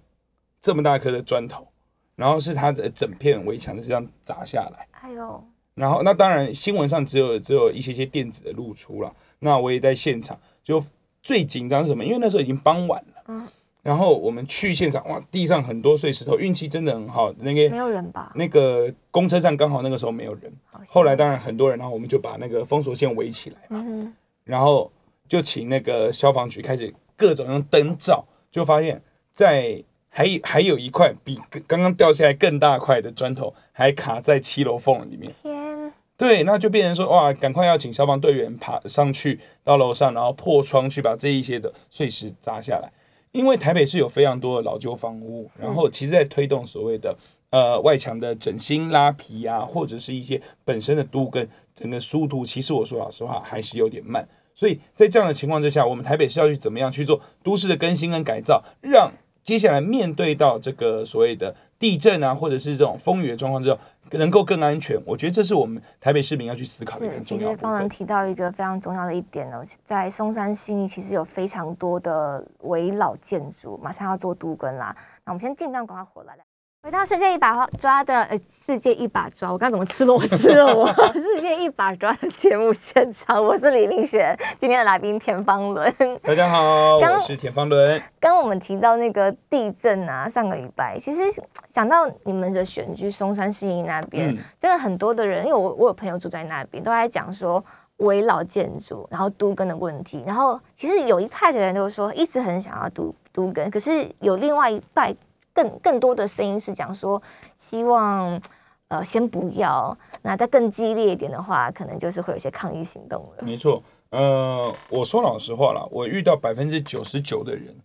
[0.61, 1.69] 这么大颗的砖头，
[2.17, 4.89] 然后是它的整片围墙是这样砸下来。
[5.01, 5.45] 哎呦。
[5.75, 9.11] 然后，那当然，新闻上只有只有一些些电子的露出了。
[9.39, 10.85] 那我也在现场，就
[11.23, 12.05] 最紧张是什么？
[12.05, 13.23] 因为那时候已经傍晚了。
[13.29, 13.49] 嗯。
[13.83, 17.33] 然后我们去现场，哇，地上很多碎石头，运气真的很好。
[17.39, 18.33] 那个没有人吧？
[18.35, 20.53] 那个公车站刚好那个时候没有人。
[20.87, 23.85] 后来当然很多人，然后我们就把那个封锁线围起来嘛。
[23.85, 24.15] 嗯。
[24.45, 24.91] 然后
[25.29, 29.83] 就请那个消防局开始各种用灯照，就发现，在。
[30.15, 35.33] 还还有一块比刚刚掉下来更大块的砖头，还卡在七楼缝里面。
[35.43, 35.93] 天！
[36.19, 42.93] 对，那就变成说，哇，赶快要请消防队员爬上去到楼上，然后破窗去把这一些的碎石砸下来。
[43.33, 47.17] 因为台北是有非常多的老旧房屋，然后其实在推动所谓的
[47.51, 54.29] 呃外墙的整新拉皮啊，或者是一些本身的都跟整个速度，其实我说老实话还是有点慢。
[54.55, 59.11] 所以在这样的情况之下，我们台北是要去怎么样去做都市的更新跟改造，让
[59.45, 63.79] 接下来面对到这个所谓的地震啊，或者是这种风雨的状况之后，
[64.13, 74.95] 能够更安全，我觉得这是我们台北市民要去思考的一个重要其实方能提到一个非常重要的一点呢，在松山新义其实有非常多的围老建筑，马上要做都根啦。
[75.25, 76.37] 那我们先进段广告回来。
[76.85, 80.75] 回到世界一把抓的，呃，世界一把抓，我刚怎么吃螺丝了？
[80.75, 85.95] 我 世界一把抓的节目现场，我是李明璇， 今天的来宾田方伦。
[86.25, 88.03] 大家好，我是田方伦。
[88.19, 91.23] 刚我们提到那个地震啊，上个礼拜，其实
[91.69, 97.65] 想到你们的选区松山市营那边，真的很多的人，因为我我有朋友住在那边，都在讲说
[97.99, 100.25] 围老建筑，然后都根的问题。
[100.27, 105.15] 然后其实有一派的人都说，一直很想要都都根，可是有另外一派。
[105.53, 107.23] 更更多的声音是讲说，
[107.57, 108.41] 希望
[108.89, 109.97] 呃先不要。
[110.23, 113.43] 那再更激烈一点的话，可能就是会有些抗议行动了。
[113.43, 117.77] 没错，呃，我说老实话了，我遇到百分之九十九的人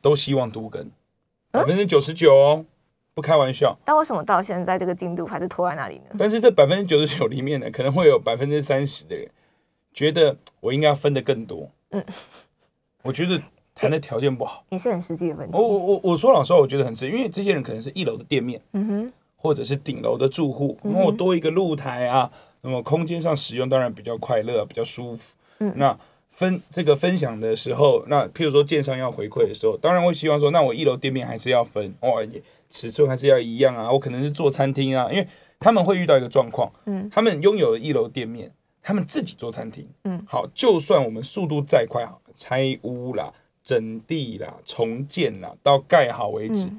[0.00, 0.90] 都希望独根，
[1.50, 2.64] 百分之九十九哦，
[3.14, 3.76] 不开玩笑。
[3.84, 6.16] 但为什么到现在这个进度还是拖在那里呢？
[6.18, 9.30] 但是这百分之九十九里面呢，可能会有百分之三十的人
[9.94, 11.70] 觉得我应该要分的更多。
[11.90, 12.04] 嗯，
[13.02, 13.40] 我觉得。
[13.76, 15.56] 谈的条件不好，也是很实际的问题。
[15.56, 22.30] 我我我我说老实话，我觉得很实，因为这些人可能是一楼的店面，嗯哼，或者是顶楼的住户，那我多一个露台啊，
[22.62, 25.34] 那么空间上使用当然比较快乐，比较舒服。
[25.58, 25.94] 嗯，那
[26.30, 32.22] 分这个分享的时候，那譬如说建商要回馈的时候，当然会希望说，那我一楼店面还是要分，哇，
[32.70, 33.92] 尺寸还是要一样啊。
[33.92, 35.28] 我可能是做餐厅啊，因为
[35.60, 38.50] 他们会遇到一个状况，嗯，他们拥有一楼店面，
[38.82, 43.30] 他们自己做餐厅，嗯，好，就算我们速度再快，好拆屋啦。
[43.66, 46.70] 整地啦，重建啦，到盖好为止，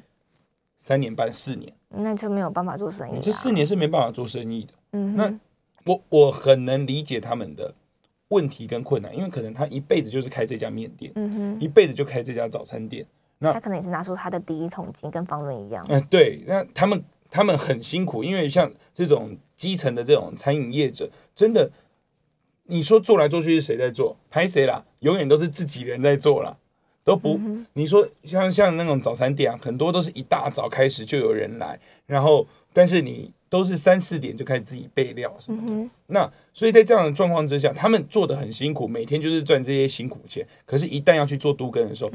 [0.79, 3.19] 三年半四年，那就没有办法做生意。
[3.21, 4.73] 这四年是没办法做生意的。
[4.93, 5.37] 嗯，那
[5.83, 7.75] 我我很能理解他们的
[8.29, 13.05] 问题跟困难，因为可能他一辈子就是开这家面店，嗯哼，一辈子就开这家早餐店。
[13.39, 15.85] 那他可能也是拿出他的第一桶金，跟方润一样。
[15.89, 21.69] 嗯，对，那他们他们很辛苦，因为像这种基层的这种餐饮业者，真的，
[22.63, 24.15] 你说做来做去是谁在做？
[24.29, 24.85] 拍谁啦？
[24.99, 26.57] 永远都是自己人在做啦。
[27.07, 27.39] 都不，
[27.71, 35.89] 你说像像那种早餐店啊，很多都是一大早开始就有人来，然后但是你都是三四点就开始自己备料什么的。
[36.07, 40.45] 那所以在这样的状况之下，他们做的很辛苦，每天就是赚这些辛苦钱。
[40.65, 42.11] 可是，一旦要去做都根的时候，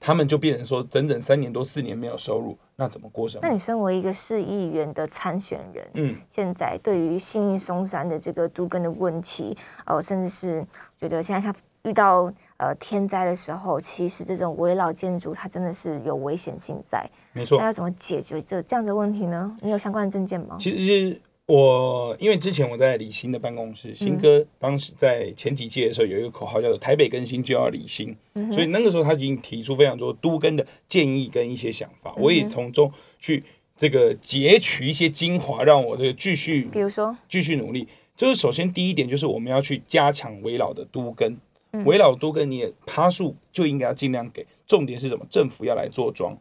[0.00, 3.46] 他们就变成说整整三年多四年没有收入，那怎么过生活？
[3.46, 10.66] 那你身为一个市议员的参选人，嗯，现在对于新义松山的这个都根的问题，哦，甚至是
[10.98, 11.56] 觉得现在他。
[11.84, 17.08] 遇到呃天灾的时候，其实这种危老建筑它真的是有危险性在。
[17.32, 17.64] 没错那。
[17.64, 19.56] 要怎么解决这这样子的问题呢？
[19.62, 20.58] 你有相关的证件吗？
[20.60, 28.14] 其实我因为之前我在李新的办公室，新哥当时在前几届的时候有一个口号叫做“台北更新就要李新”，
[28.52, 33.42] 所以那个时候他已经提出非常多都根的建议跟一些想法，我也从中去
[33.74, 37.88] 这个截取一些精华，让我这个继续比如说，继续努力。
[38.16, 41.38] 就是首先第一点就是我们要去加强围老的都更，嗯
[41.84, 44.46] 围老多跟你也趴数就应该要尽量给。
[44.66, 45.24] 重点是什么？
[45.28, 46.36] 政府要来做庄。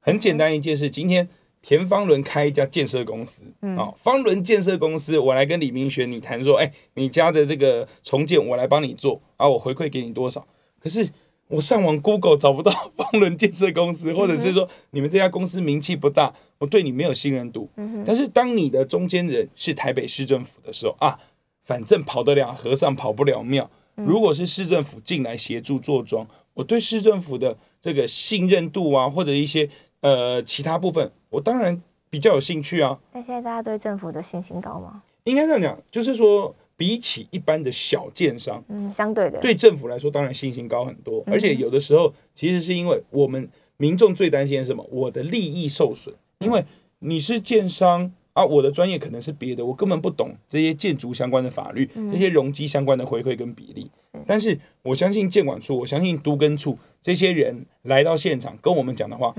[0.00, 1.28] 很简单一件事，今天
[1.62, 10.46] 田方伦开一家建设公司，嗯啊、方伦建设公司，我来跟李明玄你谈说，哎、你家的这个重建我来帮你做，啊，我回馈给你多少？
[10.78, 11.06] 可是
[11.48, 17.68] 我上网 Google 找不到 方伦建设公司，或者是说你们这家公司名气不大，我对你没有信任度。
[18.06, 21.18] 但是当你的中间人是台北市政府的时候啊，
[21.64, 23.70] 反正跑得了和尚跑不了庙。
[24.06, 29.68] 如果是市政府进来协助做庄，我对市政府的这个信任度啊，或者一些
[30.00, 32.98] 呃其他部分，我当然比较有兴趣啊。
[33.12, 35.02] 那现在大家对政府的信心高吗？
[35.24, 41.22] 应该这样讲，就是说比起一般的小建商，嗯，相对的，对政府来说，当然信心高很多。
[41.26, 44.84] 而且有的时候，其实是因为我们民众最担心的是什么？
[44.90, 46.64] 我的利益受损，因为
[47.00, 53.90] 你是建商啊，我的专业可能是别的，我根本不懂这些建筑相关的法律，这些容积相关的回馈跟比例。
[54.26, 59.34] 但是我相信建管处，我相信都根处这些人来到现场跟我们讲的话，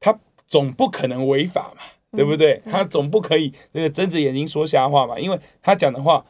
[0.00, 1.82] 他总不可能违法嘛，
[2.16, 2.62] 对不对？
[2.70, 6.24] 他总不可以那个睁着眼睛说瞎话嘛，因为他讲的话，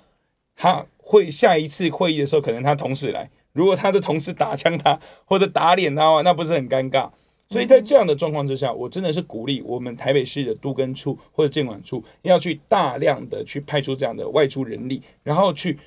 [0.56, 7.10] 他会下一次会议的时候，可能他同事来，如果他的同事打枪他或者打脸他的话，那不是很尴尬？
[7.52, 15.78] 所以在这样的状况之下，我真的是鼓励我们台北市的都根处或者监管处要去大量的去派出这样的外出人力，然后去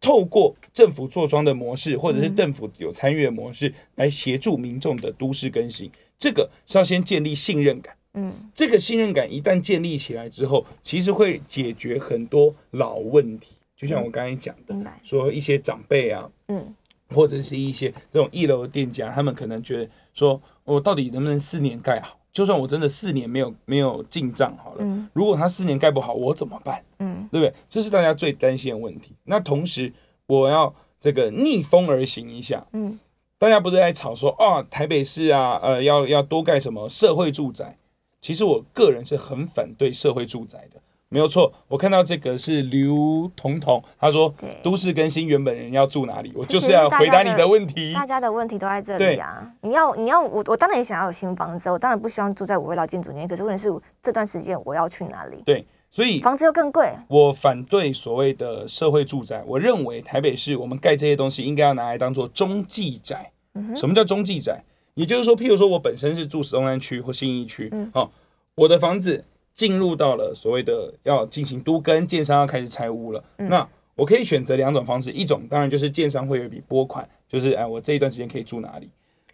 [0.00, 5.90] 透过政府坐庄的模式，或者是政府有参与的模式，来协助民众的都市更新。
[6.18, 7.96] 这个是要先建立信任感。
[8.14, 13.56] 嗯，这个信任感一旦建立起来之后，其实会解决很多老问题。
[13.76, 16.74] 就像我刚才讲的，说一些长辈啊，嗯，
[17.08, 22.18] 或者是一些这种一楼的店家，他们可能觉得说，我到底能不能四年盖好？
[22.32, 26.82] 就算我真的四年没有没有进账好了，嗯如果他四年盖不好，我怎么办？
[26.98, 27.54] 嗯对不对？
[27.68, 29.14] 这是大家最担心的问题。
[29.24, 29.92] 那同时，
[30.26, 32.66] 我要这个逆风而行一下。
[32.72, 32.98] 嗯，
[33.38, 37.76] 大家不是在吵说啊，台北市啊，呃，要要多盖什么社会住宅？
[38.20, 40.80] 其实我个人是很反对社会住宅的，
[41.14, 41.52] 没有错。
[41.68, 46.32] 我看到这个是刘彤彤，他说都市更新原本人要住哪里？
[46.34, 47.94] 我就是要回答你的问题。
[47.94, 49.48] 大家的问题都在这对里啊！
[49.60, 53.72] 你要你要我我当然也想要有新房子，我当然不希望住在我围老建筑里面，可是问题是
[54.02, 55.40] 这段时间我要去哪里？
[55.46, 59.40] 对，所以房子又更贵，我反对所谓的社会住宅。
[59.46, 63.30] 我认为台北市我们盖这些东西应该要拿来当做中继宅。
[63.76, 64.64] 什么叫中继宅？
[64.94, 68.10] 也就是说，譬如说我本身是住石东山区或信义区，嗯哦，
[68.56, 69.24] 我的房子
[69.54, 78.90] 进入到了所谓的要进行都跟建商要开始拆屋了，那我可以选择两种方式，一种当然就是建商会有一笔拨款，就是哎我这一段时间可以住哪里。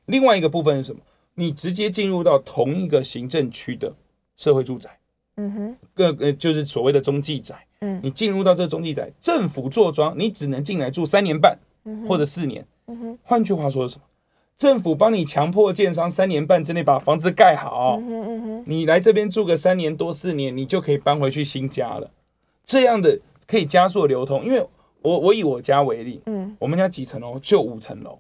[0.06, 1.00] 另外一个部分是什么？
[1.34, 3.94] 你直接进入到同一个行政区的
[4.36, 4.90] 社会住宅。
[5.36, 11.58] 嗯哼，个呃就是所谓的中继宅，嗯你进入到这中继宅，政府坐庄，你只能进来住三年半
[12.06, 12.66] 或者四年。
[12.88, 14.04] 嗯哼，换句话说是什么？
[14.60, 17.98] 政府帮你强迫建商三年半之内把房子盖好，
[18.66, 22.10] 你来这边住个三年多四年，你就可以搬回去新家了。
[22.62, 24.62] 这样的可以加速流通，因为
[25.00, 27.38] 我我以我家为例，嗯，我们家几层楼？
[27.38, 28.18] 就五层楼，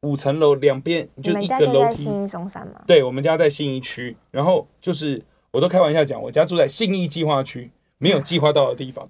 [0.00, 2.80] 五层楼两边就一个楼梯，在新一中山吗？
[2.86, 9.08] 对，我们家在信义区，然后就是我都开玩笑讲，我家住在信义计划区，没有计划到的地方，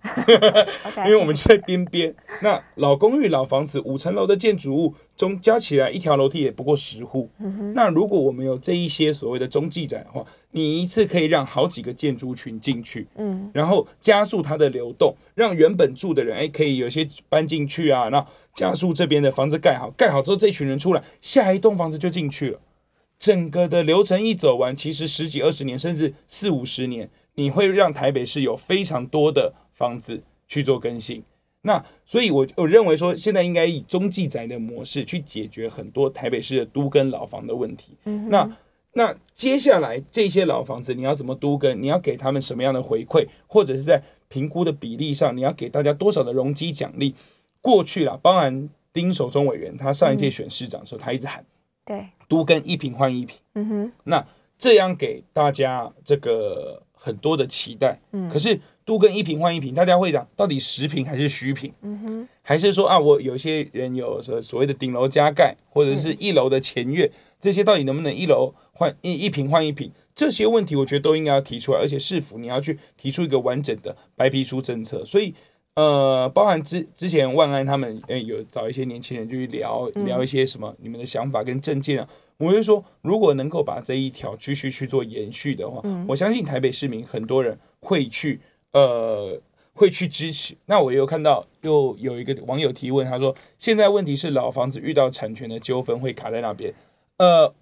[1.07, 2.15] 因为我们就在边边。
[2.41, 7.29] 那老公寓、老房子，五层楼的建筑物中加起来一条楼梯也不过十户。
[7.75, 22.61] 那如果我们有这一些所谓的中继宅的话，你一次可以让好几个建筑群进去，嗯然后加速它的流动，让原本住的人哎可以有些搬进去啊，那加速这边的房子盖好，盖好之后这群人出来，下一栋房子就进去了。
[23.19, 31.23] 整个的流程一走完，其实十几二十年，甚至四五十年，你会让台北市有非常多的房子去做更新。
[31.63, 37.95] 那所以我，我认为说，现在应该以中继宅的模式去解决很多台北市的都跟老房的问题。
[38.05, 38.57] 嗯那
[38.93, 41.83] 那接下来这些老房子你要怎么都跟？
[41.83, 47.15] 你要给他们什么样的回馈，或者是在评估的比例上，你要给大家多少的容积奖励？
[47.61, 51.45] 过去啦，包含丁守中委员，他上一届选市长的时候，他一直喊
[51.85, 53.37] 对，都跟一平换一平。
[53.55, 54.25] 嗯哼，那
[54.59, 58.01] 这样给大家这个很多的期待。
[58.13, 61.73] 嗯可是都跟一瓶换一瓶，大家会讲到底实平还是虚平？
[61.83, 69.91] 嗯哼，还是说啊，我有些人有所所谓的顶楼加盖，或者是一楼的前院，这些到底能不能一楼换一一瓶换一瓶？
[70.15, 75.05] 这些问题我觉得都应该要提出来，而且市府你要去提出一个完整的白皮书政策。
[75.05, 75.35] 所以
[75.75, 82.09] 呃，包含之之前万安他们诶有找一些年轻人就去聊聊一些什么你们的想法跟政见啊。
[82.39, 88.41] 我就说，如果能够把这一条继续去做延续的话，我相信台北市民很多人会去
[88.73, 89.41] 呃
[89.73, 90.55] 会去支持。
[90.67, 96.75] 那我又看到又有一个网友提问，他说现在问题是老房子遇到产权的纠纷会卡在那边。
[97.17, 97.55] 呃，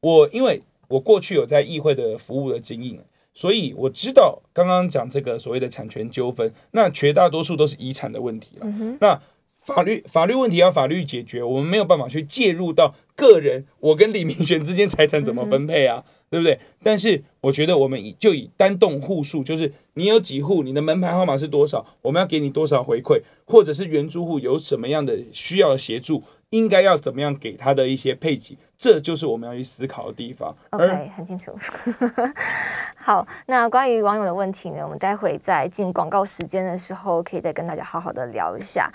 [0.00, 8.66] 我因为我过去有在议会的服务的经验，所以我知道刚刚讲这个所谓的产权纠纷，那绝大多数都是遗产的问题了。
[9.00, 9.20] 那
[9.66, 16.60] 法律法律问题要法律解决，我们没有办法去介入到个人，我跟李明玄之间财产怎么分配啊，对不对？
[16.84, 30.56] 但是我觉得我们以就以单栋户数，就是你有几户，你的门牌号码是多少，我们要给你多少回馈，或者是原住户有什么样的需要协助，应该要怎么样给他的一些配给，这就是我们要去思考的地方。
[30.70, 31.52] OK，很清楚。
[32.94, 38.92] 好，那关于网友的问题呢，我们待会在进广告时间的时候，可以再跟大家好好的聊一下。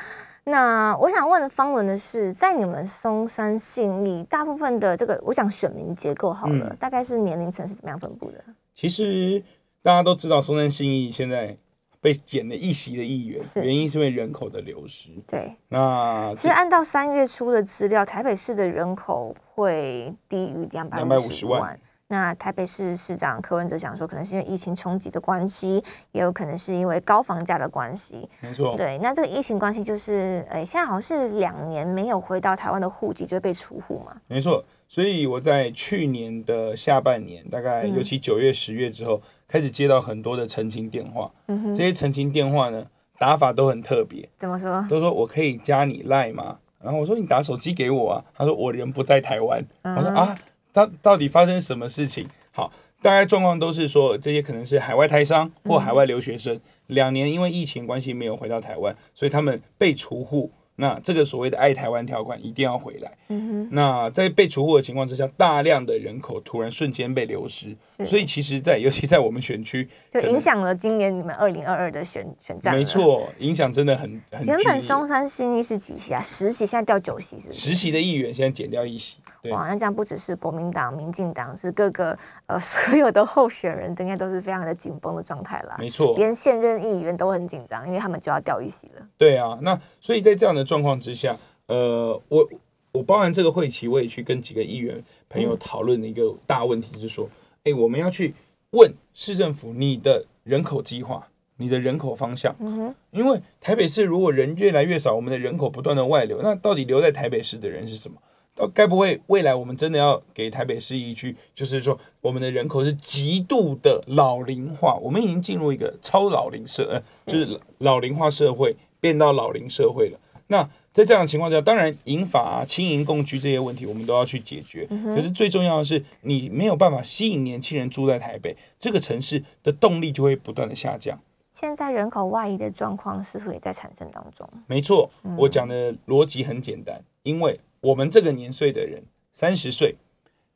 [0.51, 8.43] 那我想问方伦的是，在你们松山信义，大部分的这个，我想选民结构好了，嗯大概是年龄层是怎么样分布的？
[8.75, 9.41] 其实
[9.81, 11.57] 大家都知道，松山信义现在
[11.99, 15.09] 被减了一席的议员，原因是因为人口的流失。
[15.27, 21.79] 对，那其实按照三月初的资料，台北市的人口会低于两百五十250万万。
[22.11, 28.27] 那台北市市长柯文哲想说，可能是因为疫情冲击的关系，也有可能是因为高房价的关系。
[28.41, 34.13] 没错，对，那这个疫情关系就是，呃，现在好像是两年没有回到台湾的户籍就会被除户嘛。
[34.27, 34.61] 没错。
[34.89, 41.31] 所以我在去年的下半年，大概嗯尤其九月、十月之后，开始接到很多的澄清电话。
[41.47, 42.85] 嗯这些澄清电话呢，
[43.17, 44.85] 打法都很特别，怎么说？
[44.89, 46.57] 都说我可以加你赖吗？
[46.83, 49.65] 然后我说你打手机给我啊，他说我人不在台湾。
[49.83, 50.37] 嗯我说啊，
[50.73, 52.27] 到到底发生什么事情？
[52.51, 60.51] 好，大概状况都是说这些可能是海外台商或海外留学生，两年因为疫情关系没有回到台湾，所以他们被除户。
[60.77, 63.11] 那这个所谓的爱台湾条款一定要回来。
[63.27, 72.75] 嗯哼那在被除户的情况之下，大量的人口突然瞬间被流失，所以其实在，尤其在我们选区， 就影响了今年你们二零二二的选选战。
[72.75, 72.83] 没。
[72.83, 76.21] 错，影响真的很很原本松山新一是几席啊？
[76.21, 77.59] 十席，现在掉九席，是不是？
[77.59, 85.75] 实习的议员现在减掉一席，对哇，那这样不只是国民党、民进党，是各个呃 所有的候选人，应该都是非常的紧绷的状态啦。
[85.79, 89.07] 没错，连现任议员都很紧张，因为他们就要掉一席了。
[89.17, 89.57] 对啊。
[89.61, 92.47] 那所以在这样的状况之下，呃，我
[92.91, 97.27] 我包含这个会期，我也去跟几个议员朋友讨论的一个大问题是说，
[97.63, 98.35] 哎、我们要去
[98.71, 101.27] 问市政府你的人口计划，
[101.57, 108.17] 你的人口方向，嗯哼，因为台北市如果人越来越少，我们的人口不断的外流，那到底留在台北市的人是什么？
[108.55, 120.19] 到该不会未来我们真的要给台北市一句，就是说我们的人口是极度的老龄化，我们已经进入一个超老龄社，呃，就是老龄化社会变到老龄社会了。
[120.47, 124.85] 那在这样的情况下，当然银法啊、轻盈共居这些问题，我们都要去解决。
[125.15, 131.17] 可是最重要的是，你没有办法吸引年轻人住在台北这个城市的动力就会不断的下降。
[131.53, 134.45] 现在人口外移的状况似乎也在产生当中。
[134.67, 139.95] 没错，我讲的逻辑很简单，因为我们这个年岁的人，三十岁，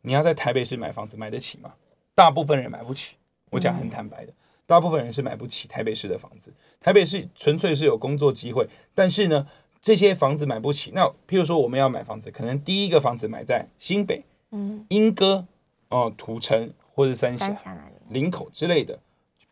[0.01, 1.73] 你要在台北市买房子买得起吗？
[2.13, 3.15] 大部分人买不起。
[3.51, 4.33] 我讲很坦白的，
[4.65, 6.53] 大部分人是买不起台北市的房子。
[6.79, 9.47] 台北市纯粹是有工作机会，但是呢，
[9.81, 10.91] 这些房子买不起。
[10.93, 15.47] 那譬如说我们要买房子，可能第一个房子买在新北、嗯，莺歌、
[15.89, 17.55] 哦、土城或者三峡
[18.09, 18.99] 林口之类的，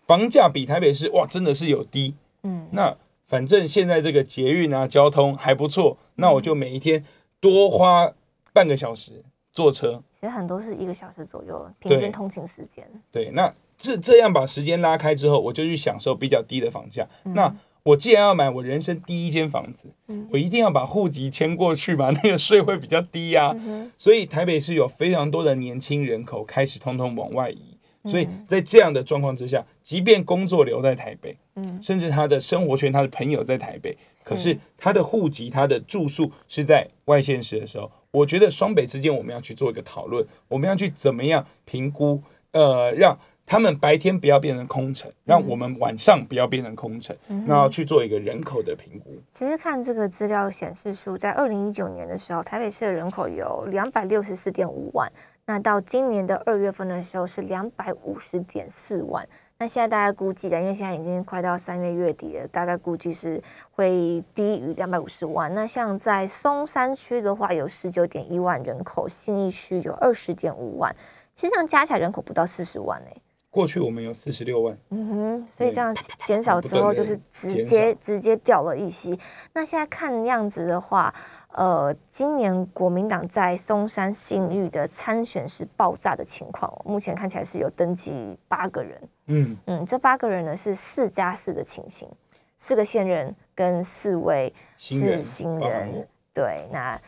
[0.05, 2.15] 房价比台北市哇真的是有低。
[2.43, 7.03] 嗯，那反正现在这个捷运啊交通还不错，那我就每一天
[7.43, 8.09] 多花
[8.53, 10.01] 半个小时坐车。
[10.13, 12.87] 其实很多是一个小时左右平均通勤时间。
[13.11, 17.05] 对，那这这样把时间拉开之后，我就去享受比较低的房价。
[17.25, 17.53] 嗯那
[17.83, 27.77] 我既然要买我人生第一间房子，嗯我一定要把户籍迁过去嘛，那个税会比较低呀、嗯所以台北是有非常多的年轻人口开始通通往外移。
[28.05, 42.21] 所以嗯在这样的状况之下，即便工作留在台北，嗯甚至他的生活圈、他的朋友在台北，可是他的户籍、他的住宿是在外县市的时候，我觉得双北之间我们要去做一个讨论，我们要去怎么样评估，
[42.51, 49.11] 呃，让他们白天不要变成空城，让我们晚上不要变成空城，那要去做一个人口的评估。
[49.31, 55.11] 其实看这个资料显示出，在二零一九年的时候，台北市的人口有两百六十四点五万，
[55.45, 59.27] 那到今年的二月份的时候是两百五十点四万。
[59.63, 63.41] 那现在大概估计的，因为现在已经快到三月月底了，大概估计是
[63.71, 65.53] 会低于两百五十万。
[65.55, 70.93] 那像在松山区的话，有十九点一万人口，信义区有二十点五万，
[71.33, 73.21] 其实这样加起来人口不到四十万诶。
[73.53, 75.95] 过去我们有四十六万，嗯哼，所以这样
[76.25, 79.15] 减少之后，就是直接直接掉了一些。
[79.53, 81.13] 那现在看样子的话，
[81.49, 89.55] 呃，今年国民党在松山信誉的参选是爆炸的情况，目前看起来是有登记八个人，嗯。
[89.67, 92.09] 嗯，这八个人呢是四加四的情形，
[92.57, 96.99] 四个现任跟四位是新人，对，那。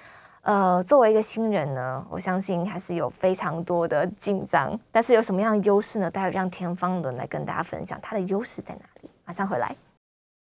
[0.45, 6.11] 呃，作为一个新人呢，我相信还是有非常多的紧张，但是有什么样的优势呢？
[6.11, 9.09] 待会让田方伦来跟大家分享他的优势在哪里。
[9.25, 9.75] 马上回来，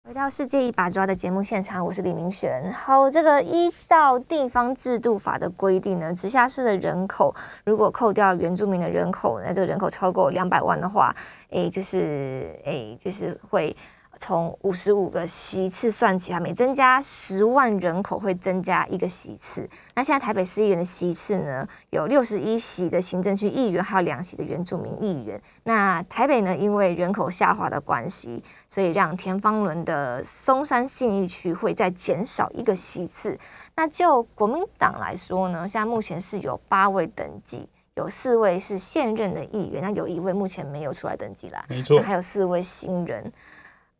[0.07, 2.72] 回到世界一把抓的节目现场，我是李明璇。
[2.72, 7.34] 好，这个依照地方制度法的规定呢，直辖市的人口
[7.64, 11.12] 如果扣掉原住民的人口，那这个人口超过两百万的话，
[11.49, 13.76] 诶，就是诶，就是会。
[14.20, 19.66] 从五十五个席次算起，它每增加十万人口会增加一个席次。
[19.94, 25.40] 那现在台北市议员的席次呢，有六十一席的行政区议员，还有两席的原住民议员。
[25.64, 33.36] 那台北呢，因为人口下滑的关系，所以让田方伦的松山信义区会再减少一个席次。
[33.74, 41.64] 那就国民党来说呢，现在目前是有八位登记，有四位是现任的议员，那有一位目前没有出来登记啦。
[41.70, 43.32] 没错，还有四位新人。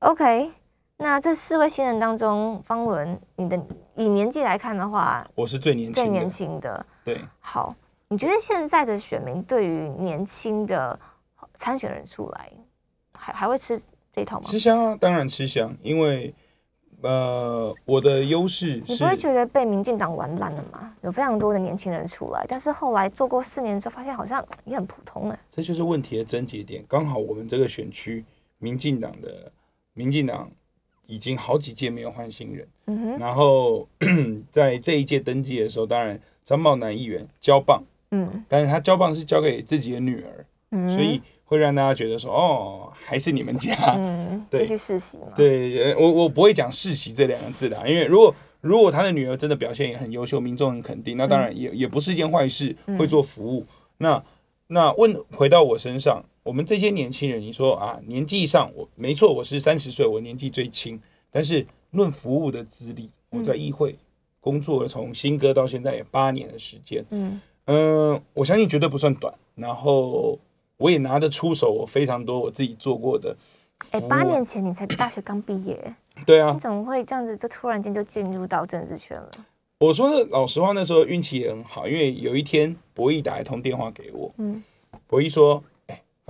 [0.01, 0.51] OK，
[0.96, 6.86] 那这四位新人当中，方伦，你的以年纪来看的话，我是最年轻最年轻的。
[7.05, 7.74] 对，好，
[8.09, 10.98] 你觉得现在的选民对于年轻的
[11.53, 12.51] 参选人出来，
[13.12, 13.78] 还还会吃
[14.11, 14.44] 这套吗？
[14.46, 16.34] 吃香啊，当然吃香，因为
[17.03, 20.96] 呃，我的优势，你不会觉得被民进党玩烂了吗？
[21.03, 25.38] 有非常多的年轻人出来，但是后来做过四年之后，发现好像也很普通了。
[25.51, 28.24] 这就是问题的症结点，刚好我们这个选区，
[28.57, 29.53] 民进党的。
[29.95, 30.51] 民进党
[31.07, 33.88] 已经好几届没有换新人，嗯然后
[34.51, 37.82] 在这一届登记的时候，当然张茂南议员交棒，
[38.12, 40.88] 嗯，但是他交棒是交给自己的女儿，嗯。
[40.88, 45.26] 所以会让大家觉得说，哦，还是你们家，嗯， 继续世袭嘛？
[45.34, 53.66] 对，我我不会讲世袭这两个字的，因为如果如果他的女儿真的表现也很优秀，民众很肯定，那当然也也不是一件坏事，会做服务。
[53.99, 54.22] 那
[54.68, 56.24] 那问回到我身上。
[56.43, 61.01] 我们这些年轻人，你说啊，年纪上我没错，我是三十岁，我年纪最轻。
[61.30, 63.95] 但是论服务的资历，我在议会
[64.41, 69.32] 工作从新歌到现在也八年的时间，嗯嗯，我相信绝对不算短。
[69.55, 70.38] 然后
[70.78, 73.36] 我也拿得出手，我非常多我自己做过的。
[73.91, 79.30] 哎，八年前你才大学刚毕业， 对啊，你怎么会这样子就突然间就进入到政治圈了？
[79.78, 84.64] 我说的老实话，那时候运气也很好，因为有一天博弈打一通电话给我，嗯，
[85.07, 85.62] 博弈说。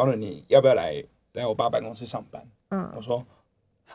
[0.00, 1.02] 高了，你要不要来
[1.34, 2.42] 来我爸办公室上班？
[2.70, 3.22] 嗯，我说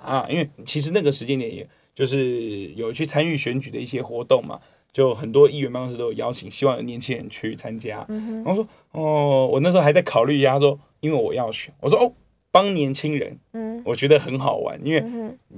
[0.02, 4.60] 啊，因为其实那个时间点，也就是有去参与选举的一些活动嘛，
[4.92, 8.06] 就很多议员办公室都有邀请，希望有年轻人去参加。
[8.10, 12.14] 嗯然后说哦，我那时候还在考虑一下，他说因为我要选，我说哦，
[12.52, 15.04] 帮年轻人，嗯，我觉得很好玩，因为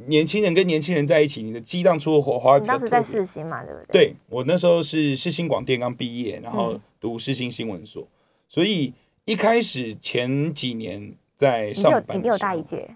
[0.08, 2.58] 年轻人跟年轻人在一起，你的激荡出的火花。
[2.60, 4.06] 你当时在世新嘛，对不对？
[4.06, 8.08] 对我那时候是世新广电刚毕业，然后读世新新闻所，
[8.48, 8.94] 所以。
[9.28, 12.90] 一开始前几年在上班，你比我大一届，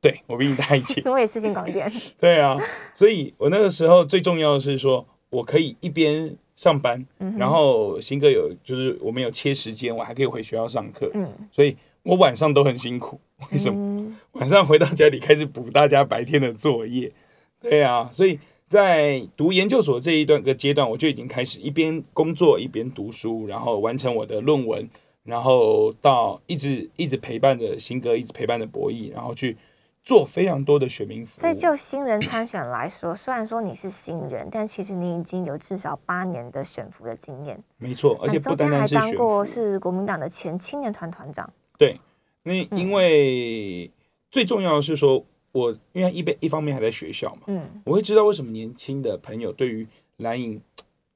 [0.00, 2.58] 对我比你大一届， 我也是进广电， 对啊，
[2.92, 7.06] 所以我那个时候最重要的是说，我可以一边上班，
[7.38, 13.20] 然后新哥有就是我们有切时间，我还可以回学校上课，嗯，所以我晚上都很辛苦，
[13.52, 14.12] 为什么？
[14.32, 17.12] 晚上回到家里开始补大家白天的作业，
[17.60, 24.90] 对啊，所以在读研究所这一段个阶段，我就已经开始一边工作一边读书，然后完成我的论文。
[25.28, 29.54] 然后到一直一直陪伴着新哥，一直陪伴着博弈，然后去
[30.02, 31.40] 做非常多的选民服务。
[31.42, 37.62] 所以就新人参选来说，虽然说你是新人，但其实你已经有至少八年的选服的经验。
[37.76, 41.52] 没错，而且不单单是当过是国民党的前青年团团长。
[41.76, 42.00] 对，
[42.44, 43.90] 那因为
[44.30, 45.22] 最重要的是说，
[45.52, 50.58] 我因为一边一方面还在学校嘛，嗯，我会知道为什么年轻的朋友对于蓝营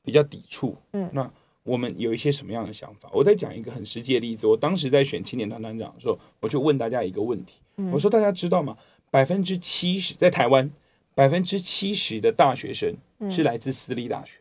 [0.02, 1.30] 比较抵触，嗯，那。
[1.64, 3.08] 我们有一些什么样的想法？
[3.12, 4.46] 我再讲一个很实际的例子。
[4.46, 7.60] 我当时在选青年团团长的时候，我就问大家一个问题：
[7.92, 8.76] 我说大家知道吗？
[9.10, 10.70] 百分之七十在台湾，
[11.14, 12.96] 百分之七十的大学生
[13.30, 14.38] 是来自私立大学。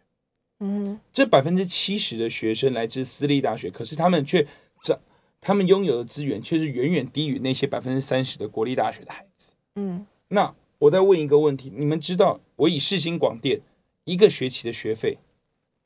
[0.60, 4.48] 嗯，这百分之七十的学生来自私立大学，可是他们却
[4.82, 5.00] 这
[5.40, 9.54] 他们拥有的资源却是远远低于那些百分之三十的国立大学的孩子。
[9.76, 13.62] 嗯，那我再问一个问题：你们知道我以世新广电
[14.06, 15.18] 一个学期的学费？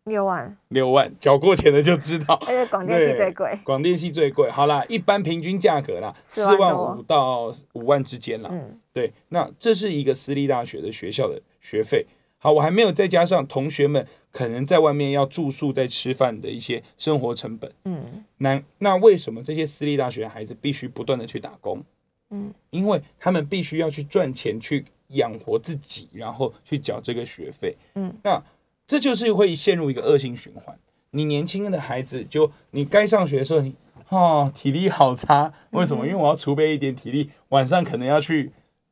[0.05, 2.35] 六万，六万，缴过钱的就知道。
[2.47, 3.59] 而且广电系最贵。
[3.63, 8.49] 广电系最贵，好啦，一般平均价格啦，四4万五到五万之间啦。
[8.51, 12.05] 嗯，对，那这是一个私立大学的学校的学费。
[12.37, 17.71] 好，我还没有再加上同学们可能在外面要住宿、在吃饭的一些生活成本。
[17.85, 21.83] 嗯，那那为什么这些私立大学的孩子必须不断的去打工？
[22.29, 27.75] 嗯，因为他们必须要去赚钱去养活自己，然后去缴这个学费。
[27.95, 28.39] 嗯，那
[28.87, 30.77] 这就是会陷入一个恶性循环。
[31.11, 33.75] 你年轻的孩子就你该上学的时候，你
[34.09, 36.05] 哦体力好差，为什么？
[36.05, 38.51] 因为我要储备一点体力，晚上可能要去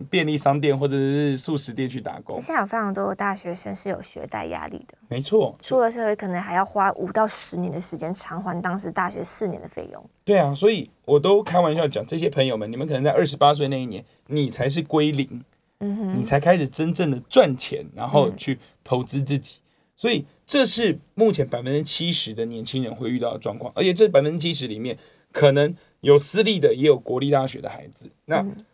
[0.09, 2.39] 便利商店或者是素食店去打工。
[2.41, 10.03] 现在有非常多的大学生是有学贷压力的，没错，出了社会可能还要花五到十年的时间偿还当时大学四年的费用。
[10.23, 15.43] 对啊，所以我都开玩笑讲，这些朋友们，你们可能在二十八岁那一年，你才是归零，
[15.79, 19.57] 嗯哼，你才开始真正的赚钱，然后去投资自己。
[19.95, 24.97] 所以这是目前百分之七十的年轻人会遇到的状况，而且这百分之七十里面，
[25.31, 28.09] 可能有私立的，也有国立大学的孩子。
[28.25, 28.65] 那嗯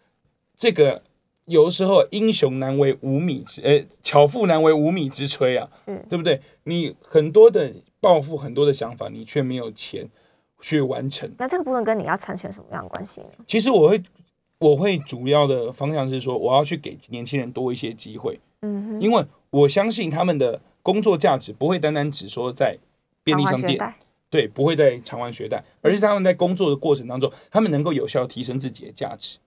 [0.57, 1.01] 这个
[1.45, 5.69] 有的时候英雄难为无米之，呃，巧妇难为无米之炊啊，
[6.09, 6.41] 对不对？
[6.65, 10.07] 你很多的抱负，很多的想法，你却没有钱
[10.61, 11.31] 去完成。
[11.37, 13.29] 那这个部分跟你要参选什么样的关系呢？
[13.47, 14.03] 其实我会，
[14.59, 22.77] 我会主要的方向是说，我要去给年轻人多一些机会，嗯哼，因为我相信他们的工作价值不会单单只说在
[23.23, 23.93] 便利商店，
[24.29, 29.37] 对，不会在偿还学贷，而是他们在工作的过程当中，他们能够有效提升自己的价值，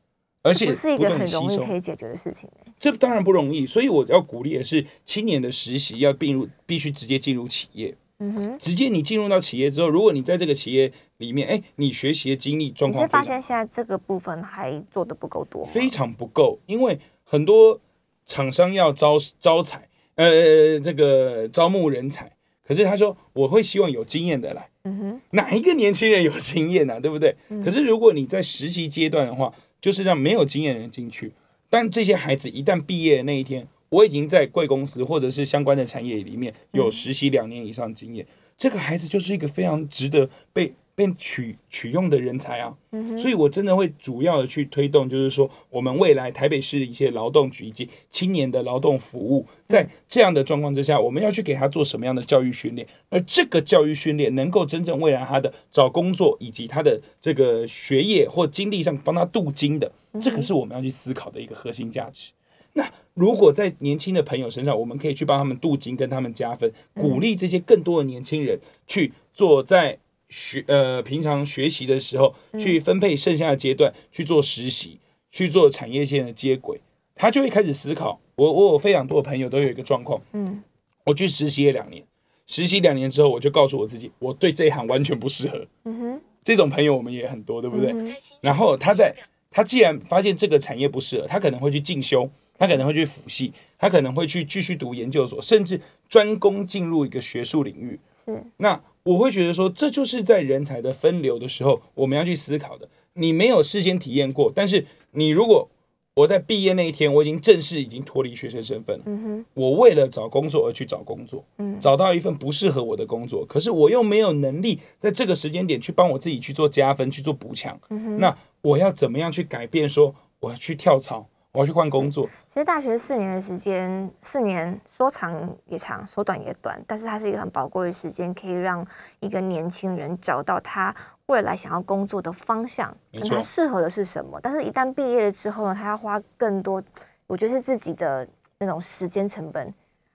[0.42, 1.64] 而且不是一个很容易收。
[1.64, 2.72] 可以解决的事情欸。
[2.78, 7.94] 这当然不容易，所以我要鼓励的是，青年的实习要并入，必须直接进入企业。
[8.18, 15.64] 嗯哼，直接你进入到企业之后，如果你在这个企业里面，哎，你学习的经历状况发现现在这个部分还做的不够多？
[15.66, 17.80] 非常不够，因为很多
[18.24, 22.30] 厂商要招招才，呃，这个招募人才，
[22.66, 27.00] 可是他说我会希望有经验的来，嗯哼，哪一个年轻人有经验呢、啊？
[27.00, 27.34] 对不对？
[27.64, 31.32] 可是如果你在实习阶段的话，就是让没有经验的人进去，
[31.70, 42.74] 但这些孩子一旦毕业的那一天，我已经在贵公司或者是相关的产业里面有实习两年以上经验，这个孩子就是一个非常值得被被取取用的人才啊。
[43.16, 59.90] 所以我真的会主要的去推动，就是说我们未来台北市的一些劳动局以及青年的劳动服务，在这样的状况之下，我们要去给他做什么样的教育训练，而这个教育训练能够真正未来他的找工作以及他的这个学业或经历上帮他镀金的，
[60.20, 62.32] 这个是我们要去思考的一个核心价值。
[62.74, 69.98] 那如果在年轻的朋友身上，我们可以去帮他们镀金，跟他们加分，鼓励这些更多的年轻人去做在
[70.32, 74.98] 学呃平常学习的时候，去分配剩下的阶段去做实习，
[75.30, 76.80] 去做产业线的接轨，
[77.14, 78.18] 他就会开始思考。
[78.34, 80.62] 我我有非常多的朋友都有一个状况，嗯，
[81.04, 82.02] 我去实习了两年，
[82.46, 85.66] 实习两年之后，我就告诉我自己，我对这一行完全不适合。
[85.84, 87.92] 嗯哼，这种朋友我们也很多，对不对？
[87.92, 89.14] 嗯然后他在
[89.50, 92.28] 他既然发现这个产业不适合，他可能会去进修，
[92.58, 95.78] 他可能会去辅系，他可能会去继续读研究所，甚至
[96.08, 98.00] 专攻进入一个学术领域。
[98.24, 102.88] 是那我会觉得说，这就是在人才的分流的时候，我们要去思考的。
[103.14, 105.68] 你没有事先体验过，但是你如果
[106.14, 119.88] 我在毕业那一天，我已经正式已经脱离学生身份了，嗯哼，我为了找工作而去找工作，嗯找到一份不适合我的工作，可是我又没有能力在这个时间点去帮我自己去做加分、去做补强，嗯那我要怎么样去改变？
[119.88, 128.84] 说我要去跳槽，我要去换工作，其实大学四年的时间，四年说长也长，说短也短，但是它是一个很宝贵的时间，可以让
[129.20, 130.94] 一个年轻人找到他
[131.26, 134.40] 未来想要工作的方向，跟他适合的是什么。
[134.42, 136.82] 但是，一旦毕业了之后呢，他要花更多，
[137.26, 138.26] 我觉得是自己的
[138.56, 139.74] 那种时间成本，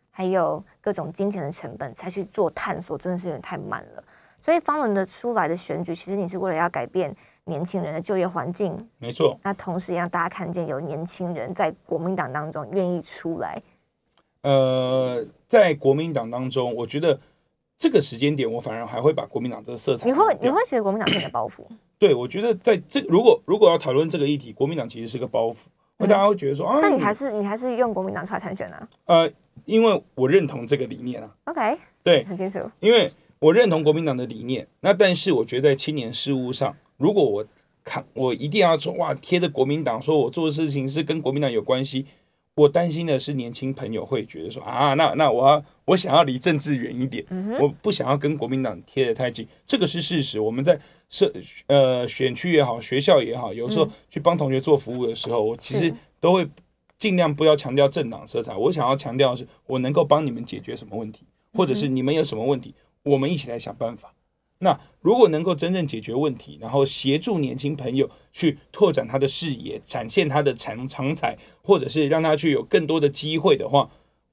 [0.10, 4.04] 还有各种金钱的成本，才去做探索，真的是有点太慢了。
[4.42, 7.16] 所以，方伦的出来的选举，其实你是为了要改变
[7.48, 9.39] 年轻人的就业环境，没错。
[9.43, 13.62] 那同时也让大家看见有年轻人在国民党当中愿意出来。
[14.41, 17.20] 呃，在国民党当中，我觉得
[17.78, 21.64] 这个时间点，我反而还会把国民党这个色彩你会你会觉得国民党是你的包袱？
[22.00, 25.56] 对，我觉得在这如果如果要讨论这个议题，国民党其实是个包袱，
[25.98, 29.30] 会大家会觉得说啊，但你还是你还是用国民党出来参选啊呃，
[29.66, 32.60] 因为我认同这个理念啊，？OK，对，很清楚。
[32.80, 37.45] 因为我认同国民党的理念，那但是我觉得在青年事务上，如果我
[37.84, 42.06] 看我一定要说哇贴着国民党，说我做的事情是跟国民党有关系，
[42.56, 47.26] 我担心的是年轻朋友会觉得说啊，那那我要我想要离政治远一点，
[47.62, 50.39] 我不想要跟国民党贴得太近，这个是事实。
[50.39, 50.80] 我们在
[51.10, 51.32] 社
[51.68, 56.48] 呃选区也好，学校也好，有时候去帮同学做服务的时候，我其实都会
[57.00, 61.26] 尽量不要强调政党色彩，我想要强调的是我能够帮你们解决什么问题。
[61.54, 64.14] 或者是你们有什么问题，我们一起来想办法。
[64.60, 73.89] 那如果能够真正解决问题，然后协助年轻朋友去拓展他的视野，展现他的长长才，或者是让他去有更多的机会的话，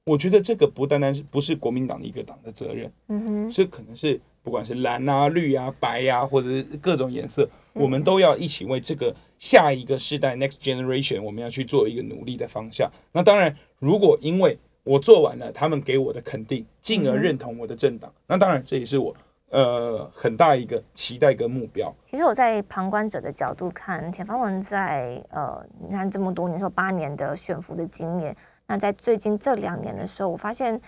[0.06, 12.90] 我觉得这个不单单是不是国民党的一个党的责任，嗯哼，这可能是不管是蓝啊、绿啊、白呀、或者是各种颜色，我们都要一起为这个下一个世代 （next generation） 我们要去做一个努力的方向。
[13.12, 19.14] 那当然，如果因为我做完了，他们给我的肯定，进而认同我的政党，那当然这也是我
[19.54, 21.94] 呃很大一个期待跟目标。
[22.04, 28.36] 其实我在旁观者的角度看，田方文在呃，你看这么多年，说八年的选服的经验，
[28.66, 30.80] 那在最近这两年的时候，我发现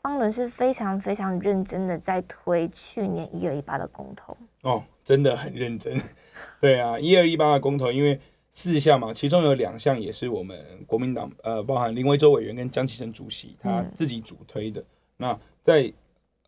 [0.00, 4.36] 方伦是非常非常认真的在推去年一二一八的公投。
[4.62, 6.00] 哦，真的很认真。
[6.60, 14.82] 对啊，一二一八的公投，因为四项嘛，其中有两项也是我们国民党呃，包含林维洲委员跟江启臣主席他自己主推的。
[15.16, 15.92] 那在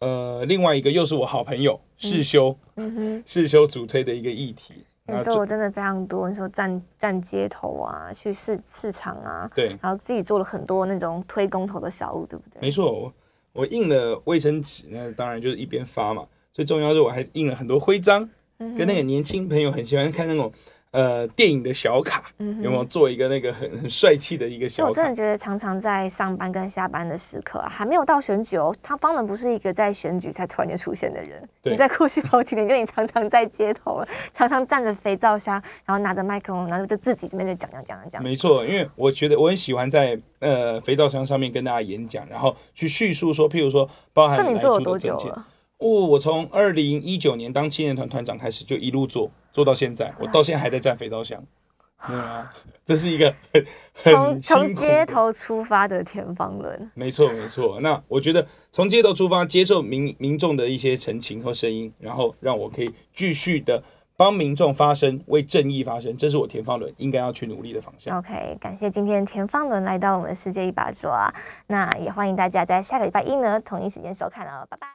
[0.01, 4.85] 呃另外一个又是我好朋友世修，嗯哼，世修主推的一个议题。
[5.11, 12.61] 那做真的非常多，你说站站街头啊，去市市场啊，对，然后自己做了很多那种推公投的小物，对不对？
[12.61, 13.13] 没错，我
[13.55, 16.27] 我印了卫生纸，那当然就是一边发嘛。
[16.53, 18.29] 最重要是我还印了很多徽章，
[18.59, 20.53] 跟那个年轻朋友很喜欢看那种
[20.91, 24.89] 呃电影的小卡，有没有做一个那个很很帅气的一个小卡？
[24.89, 31.49] 我真的觉得常常在上班跟下班的时刻，还没有到选举哦，他方能不是一个在选举才突然间出现的人。
[31.63, 38.23] 对你在过去好几年就你常常在街头了， 常常站着肥皂箱，然后拿着麦克风，然后就自己这边在讲讲讲讲。
[38.23, 45.47] 没错，因为我觉得我很喜欢在呃肥皂箱上面跟大家演讲，然后去叙述说，譬如说包含这你做了多久了？
[45.79, 51.43] 哦，我从二零一九年当青年团团长开始，就一路做做到现在， 我到现在还在站肥皂箱。
[52.07, 52.53] 对啊，
[52.87, 53.35] 这是一个
[53.93, 57.81] 很从从街头出发的田方伦，没错，没错。
[57.81, 63.83] 那我觉得从街头出发，接受民民众的一些陈情和声音，然后让我可以继续的
[64.17, 68.17] 帮民众发声，为正义发声，这是我田方伦应该要去努力的方向。
[68.17, 71.29] OK，感谢今天田方伦来到我们世界一把抓，
[71.67, 74.87] 那也欢迎大家在下个礼拜一呢同一时间收看哦，拜拜。